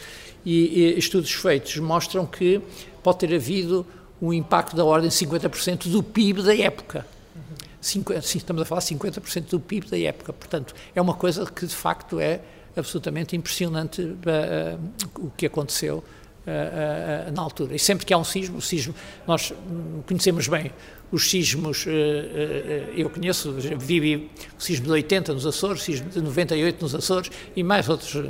E, 0.44 0.94
e 0.94 0.98
estudos 0.98 1.32
feitos 1.32 1.76
mostram 1.76 2.24
que 2.24 2.60
pode 3.02 3.18
ter 3.18 3.34
havido 3.34 3.86
um 4.20 4.32
impacto 4.32 4.74
da 4.74 4.84
ordem 4.84 5.08
de 5.08 5.14
50% 5.14 5.88
do 5.88 6.02
PIB 6.02 6.42
da 6.42 6.56
época. 6.56 7.06
50, 7.80 8.22
sim, 8.22 8.38
estamos 8.38 8.62
a 8.62 8.64
falar 8.64 8.80
50% 8.80 9.50
do 9.50 9.60
PIB 9.60 9.88
da 9.88 9.98
época, 9.98 10.32
portanto, 10.32 10.74
é 10.94 11.00
uma 11.00 11.14
coisa 11.14 11.46
que 11.46 11.66
de 11.66 11.74
facto 11.74 12.18
é 12.18 12.40
absolutamente 12.78 13.36
impressionante 13.36 14.02
uh, 14.02 14.14
uh, 14.14 15.26
o 15.26 15.30
que 15.30 15.46
aconteceu 15.46 15.98
uh, 15.98 17.32
na 17.32 17.42
altura. 17.42 17.74
E 17.74 17.78
sempre 17.78 18.06
que 18.06 18.14
há 18.14 18.18
um 18.18 18.24
sismo, 18.24 18.58
o 18.58 18.62
sismo, 18.62 18.94
nós 19.26 19.52
conhecemos 20.06 20.48
bem 20.48 20.72
os 21.10 21.30
sismos, 21.30 21.86
eu 22.94 23.08
conheço, 23.08 23.50
vivi 23.78 24.30
o 24.58 24.62
sismo 24.62 24.84
de 24.84 24.92
80 24.92 25.32
nos 25.32 25.46
Açores, 25.46 25.80
o 25.80 25.84
sismo 25.86 26.10
de 26.10 26.20
98 26.20 26.82
nos 26.82 26.94
Açores 26.94 27.30
e 27.56 27.62
mais 27.62 27.88
outros 27.88 28.22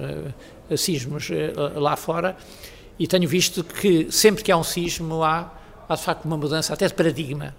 sismos 0.77 1.29
lá 1.75 1.97
fora, 1.97 2.37
e 2.97 3.09
tenho 3.09 3.29
visto 3.29 3.65
que 3.65 4.07
sempre 4.13 4.45
que 4.45 4.53
há 4.53 4.57
um 4.57 4.63
sismo 4.63 5.25
há, 5.25 5.53
há 5.89 5.97
de 5.97 6.03
facto 6.03 6.25
uma 6.25 6.37
mudança 6.37 6.73
até 6.73 6.87
de 6.87 6.95
paradigma 6.95 7.53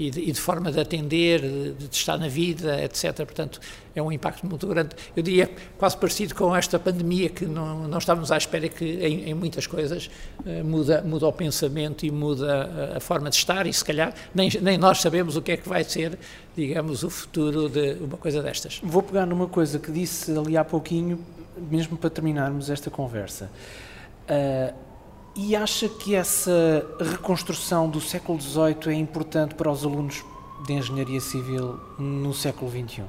e 0.00 0.10
de, 0.10 0.20
e 0.20 0.32
de, 0.32 0.40
forma 0.40 0.72
de 0.72 0.80
atender, 0.80 1.42
de, 1.42 1.72
de, 1.74 1.94
estar 1.94 2.16
na 2.16 2.26
vida, 2.26 2.82
etc. 2.82 3.14
Portanto, 3.16 3.60
é 3.94 4.00
um 4.00 4.10
impacto 4.10 4.46
muito 4.46 4.66
grande. 4.66 4.96
Eu 5.14 5.22
diria 5.22 5.50
quase 5.76 5.94
parecido 5.94 6.34
com 6.34 6.56
esta 6.56 6.78
pandemia, 6.78 7.28
que 7.28 7.44
não, 7.44 7.86
não 7.86 7.98
estávamos 7.98 8.32
à 8.32 8.38
espera 8.38 8.66
que 8.66 8.82
em, 8.82 9.28
em 9.28 9.34
muitas 9.34 9.66
coisas 9.66 10.10
uh, 10.38 10.64
muda, 10.64 11.02
muda 11.02 11.26
o 11.26 11.32
pensamento 11.32 12.06
e 12.06 12.10
muda 12.10 12.94
a, 12.94 12.96
a, 12.96 13.00
forma 13.00 13.28
de 13.28 13.36
estar, 13.36 13.66
e 13.66 13.72
se 13.74 13.84
calhar 13.84 14.14
nem, 14.34 14.48
nem 14.62 14.78
nós 14.78 15.02
sabemos 15.02 15.36
o 15.36 15.42
que 15.42 15.52
é 15.52 15.56
que 15.58 15.68
vai 15.68 15.84
ser, 15.84 16.18
digamos, 16.56 17.02
o 17.02 17.10
futuro 17.10 17.68
de 17.68 17.98
uma 18.00 18.16
coisa 18.16 18.42
destas. 18.42 18.80
Vou 18.82 19.02
pegar 19.02 19.26
numa 19.26 19.48
coisa 19.48 19.78
que 19.78 19.92
disse 19.92 20.32
ali 20.32 20.56
há 20.56 20.64
pouquinho, 20.64 21.20
mesmo 21.70 21.98
para 21.98 22.08
terminarmos 22.08 22.70
esta 22.70 22.90
conversa. 22.90 23.50
Uh, 24.24 24.89
e 25.34 25.54
acha 25.54 25.88
que 25.88 26.14
essa 26.14 26.86
reconstrução 26.98 27.88
do 27.88 28.00
século 28.00 28.40
XVIII 28.40 28.88
é 28.88 28.94
importante 28.94 29.54
para 29.54 29.70
os 29.70 29.84
alunos 29.84 30.24
de 30.66 30.72
engenharia 30.72 31.20
civil 31.20 31.78
no 31.98 32.34
século 32.34 32.70
XXI? 32.70 33.02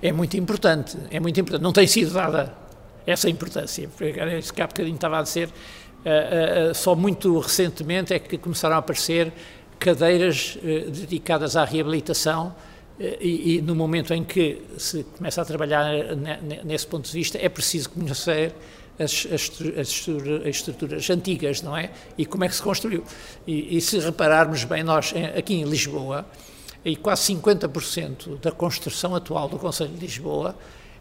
É 0.00 0.12
muito 0.12 0.36
importante, 0.36 0.96
é 1.10 1.20
muito 1.20 1.40
importante. 1.40 1.62
Não 1.62 1.72
tem 1.72 1.86
sido 1.86 2.12
dada 2.12 2.54
essa 3.06 3.28
importância, 3.28 3.88
isso 4.38 4.52
que 4.52 4.62
há 4.62 4.66
bocadinho 4.66 4.94
estava 4.94 5.18
a 5.18 5.22
dizer. 5.22 5.48
Uh, 5.48 6.70
uh, 6.70 6.74
só 6.74 6.96
muito 6.96 7.38
recentemente 7.38 8.12
é 8.12 8.18
que 8.18 8.36
começaram 8.36 8.74
a 8.74 8.78
aparecer 8.78 9.32
cadeiras 9.78 10.58
dedicadas 10.62 11.56
à 11.56 11.64
reabilitação 11.64 12.54
e, 13.20 13.56
e, 13.56 13.62
no 13.62 13.74
momento 13.74 14.14
em 14.14 14.22
que 14.22 14.62
se 14.78 15.02
começa 15.16 15.42
a 15.42 15.44
trabalhar 15.44 15.84
nesse 16.64 16.86
ponto 16.86 17.04
de 17.04 17.12
vista 17.12 17.36
é 17.40 17.48
preciso 17.48 17.90
conhecer 17.90 18.54
as, 18.98 19.26
as, 19.32 19.50
as, 19.78 20.46
estruturas 20.46 21.08
antigas, 21.10 21.62
não 21.62 21.76
é? 21.76 21.90
E 22.16 22.26
como 22.26 22.44
é 22.44 22.48
que 22.48 22.54
se 22.54 22.62
construiu. 22.62 23.04
E, 23.46 23.76
e 23.76 23.80
se 23.80 23.98
repararmos 23.98 24.64
bem, 24.64 24.82
nós 24.82 25.14
aqui 25.36 25.54
em 25.54 25.64
Lisboa, 25.64 26.26
e 26.84 26.96
quase 26.96 27.32
50% 27.34 28.40
da 28.40 28.50
construção 28.50 29.14
atual 29.14 29.48
do 29.48 29.58
Conselho 29.58 29.90
de 29.90 30.00
Lisboa 30.00 30.56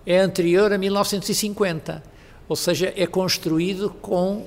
é 0.06 0.19
anterior 0.19 0.71
a 0.71 0.77
1950, 0.77 2.04
ou 2.47 2.56
seja, 2.56 2.93
é 2.95 3.08
construído 3.08 3.89
com 4.01 4.45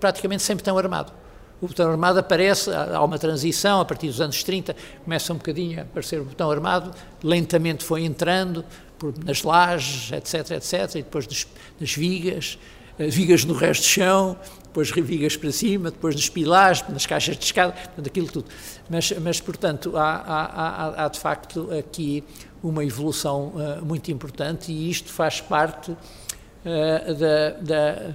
praticamente 0.00 0.42
sem 0.42 0.56
betão 0.56 0.76
armado. 0.76 1.12
O 1.60 1.66
botão 1.66 1.90
armado 1.90 2.18
aparece, 2.18 2.70
há 2.70 3.02
uma 3.02 3.18
transição, 3.18 3.80
a 3.80 3.84
partir 3.84 4.08
dos 4.08 4.20
anos 4.20 4.44
30 4.44 4.76
começa 5.02 5.32
um 5.32 5.36
bocadinho 5.36 5.78
a 5.80 5.82
aparecer 5.82 6.20
o 6.20 6.24
botão 6.24 6.50
armado, 6.50 6.92
lentamente 7.22 7.82
foi 7.82 8.04
entrando, 8.04 8.62
por, 8.98 9.14
nas 9.24 9.42
lajes, 9.42 10.12
etc, 10.12 10.50
etc, 10.50 10.96
e 10.96 11.02
depois 11.02 11.26
das, 11.26 11.46
das 11.80 11.94
vigas, 11.94 12.58
eh, 12.98 13.08
vigas 13.08 13.44
no 13.44 13.54
resto 13.54 13.82
do 13.82 13.86
chão, 13.86 14.36
depois 14.64 14.90
vigas 14.90 15.34
para 15.36 15.50
cima, 15.50 15.90
depois 15.90 16.14
nos 16.14 16.28
pilares, 16.28 16.84
nas 16.90 17.06
caixas 17.06 17.38
de 17.38 17.44
escada, 17.44 17.72
portanto, 17.72 18.06
aquilo 18.06 18.28
tudo. 18.28 18.46
Mas, 18.90 19.10
mas 19.12 19.40
portanto, 19.40 19.96
há, 19.96 20.16
há, 20.16 20.44
há, 20.44 21.04
há 21.04 21.08
de 21.08 21.18
facto 21.18 21.70
aqui 21.72 22.22
uma 22.62 22.84
evolução 22.84 23.54
uh, 23.54 23.84
muito 23.84 24.10
importante 24.10 24.70
e 24.70 24.90
isto 24.90 25.10
faz 25.10 25.40
parte 25.40 25.92
uh, 25.92 27.14
da 27.62 28.14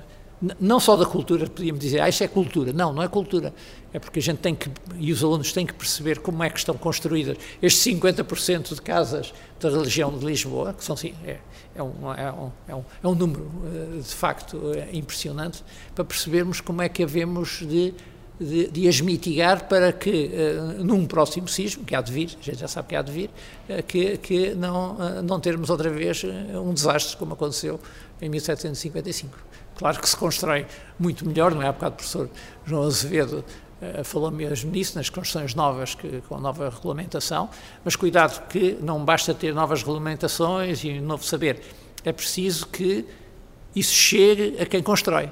não 0.60 0.80
só 0.80 0.96
da 0.96 1.06
cultura, 1.06 1.48
podíamos 1.48 1.80
dizer, 1.80 2.02
ah, 2.02 2.10
isso 2.10 2.24
é 2.24 2.28
cultura. 2.28 2.74
Não, 2.74 2.92
não 2.92 3.04
é 3.04 3.08
cultura. 3.08 3.54
É 3.94 4.00
porque 4.00 4.20
a 4.20 4.22
gente 4.22 4.40
tem 4.40 4.56
que, 4.56 4.72
e 4.98 5.12
os 5.12 5.24
alunos 5.24 5.54
têm 5.54 5.66
que 5.66 5.74
perceber 5.74 6.20
como 6.20 6.44
é 6.44 6.50
que 6.50 6.58
estão 6.58 6.76
construídas 6.76 7.38
estes 7.62 7.94
50% 7.94 8.74
de 8.74 8.82
casas 8.82 9.34
da 9.60 9.70
religião 9.70 10.18
de 10.18 10.26
Lisboa, 10.26 10.74
que 10.74 10.84
são, 10.84 10.96
sim, 10.96 11.14
é, 11.24 11.38
é, 11.76 11.84
um, 11.84 11.92
é, 12.12 12.32
um, 12.32 12.52
é, 12.68 12.76
um, 12.76 12.84
é 13.04 13.08
um 13.08 13.16
número 13.16 13.52
eh, 13.66 14.00
de 14.00 14.16
facto 14.16 14.72
eh, 14.74 14.90
impressionante, 14.94 15.64
para 15.94 16.04
percebermos 16.04 16.60
como 16.60 16.82
é 16.82 16.90
que 16.90 17.04
havemos 17.04 17.60
de, 17.60 17.94
de, 18.40 18.68
de 18.68 18.88
as 18.88 19.00
mitigar 19.00 19.68
para 19.68 19.94
que, 19.94 20.32
uh, 20.34 20.84
num 20.84 21.06
próximo 21.06 21.48
sismo, 21.48 21.84
que 21.86 21.94
há 21.94 22.02
de 22.02 22.12
vir, 22.12 22.36
a 22.40 22.44
gente 22.44 22.60
já 22.60 22.68
sabe 22.68 22.88
que 22.88 22.96
há 22.96 23.02
de 23.04 23.12
vir, 23.12 23.30
que, 23.88 24.18
que 24.18 24.56
não, 24.56 25.22
não 25.22 25.40
termos 25.40 25.70
outra 25.70 25.90
vez 25.90 26.24
um 26.24 26.74
desastre 26.74 27.16
como 27.18 27.34
aconteceu 27.34 27.80
em 28.20 28.30
1755. 28.30 29.52
Claro 29.76 30.00
que 30.00 30.08
se 30.08 30.16
constrói 30.16 30.66
muito 31.00 31.28
melhor, 31.28 31.54
não 31.54 31.62
é? 31.62 31.68
Há 31.68 31.72
bocado 31.72 31.94
o 31.94 31.98
professor 31.98 32.30
João 32.66 32.84
Azevedo 32.84 33.44
uh, 33.82 34.04
falou 34.04 34.30
mesmo 34.32 34.72
nisso, 34.72 34.98
nas 34.98 35.10
construções 35.10 35.56
novas, 35.56 35.96
que, 35.96 36.22
com 36.28 36.40
nova 36.40 36.70
regulamentação, 36.70 37.50
mas 37.84 37.96
cuidado 37.96 38.48
que 38.48 38.78
não 38.82 39.04
basta 39.04 39.34
ter 39.34 39.54
novas 39.54 39.80
regulamentações 39.82 40.84
e 40.84 40.92
um 40.92 41.02
novo 41.02 41.24
saber, 41.24 41.62
é 42.04 42.12
preciso 42.12 42.68
que 42.68 43.06
isso 43.76 43.94
chegue 43.94 44.62
a 44.62 44.66
quem 44.66 44.84
constrói. 44.84 45.32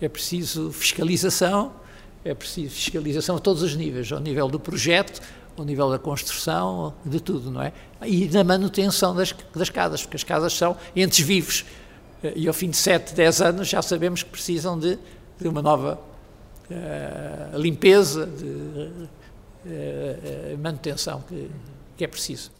É 0.00 0.08
preciso 0.08 0.72
fiscalização, 0.72 1.72
é 2.24 2.34
preciso 2.34 2.74
fiscalização 2.74 3.36
a 3.36 3.38
todos 3.38 3.62
os 3.62 3.76
níveis, 3.76 4.10
ao 4.10 4.20
nível 4.20 4.48
do 4.48 4.58
projeto, 4.58 5.20
ao 5.56 5.64
nível 5.64 5.90
da 5.90 5.98
construção, 5.98 6.94
de 7.04 7.20
tudo, 7.20 7.50
não 7.50 7.62
é? 7.62 7.72
E 8.02 8.26
da 8.26 8.42
manutenção 8.42 9.14
das, 9.14 9.34
das 9.54 9.70
casas, 9.70 10.02
porque 10.02 10.16
as 10.16 10.24
casas 10.24 10.52
são 10.52 10.76
entes 10.96 11.20
vivos, 11.20 11.64
e 12.34 12.48
ao 12.48 12.54
fim 12.54 12.70
de 12.70 12.76
7, 12.76 13.14
10 13.14 13.42
anos 13.42 13.68
já 13.68 13.82
sabemos 13.82 14.22
que 14.22 14.30
precisam 14.30 14.78
de, 14.78 14.98
de 15.38 15.48
uma 15.48 15.62
nova 15.62 15.98
uh, 16.70 17.58
limpeza, 17.58 18.26
de 18.26 18.44
uh, 18.44 19.08
manutenção 20.58 21.22
que, 21.22 21.50
que 21.96 22.04
é 22.04 22.08
preciso. 22.08 22.50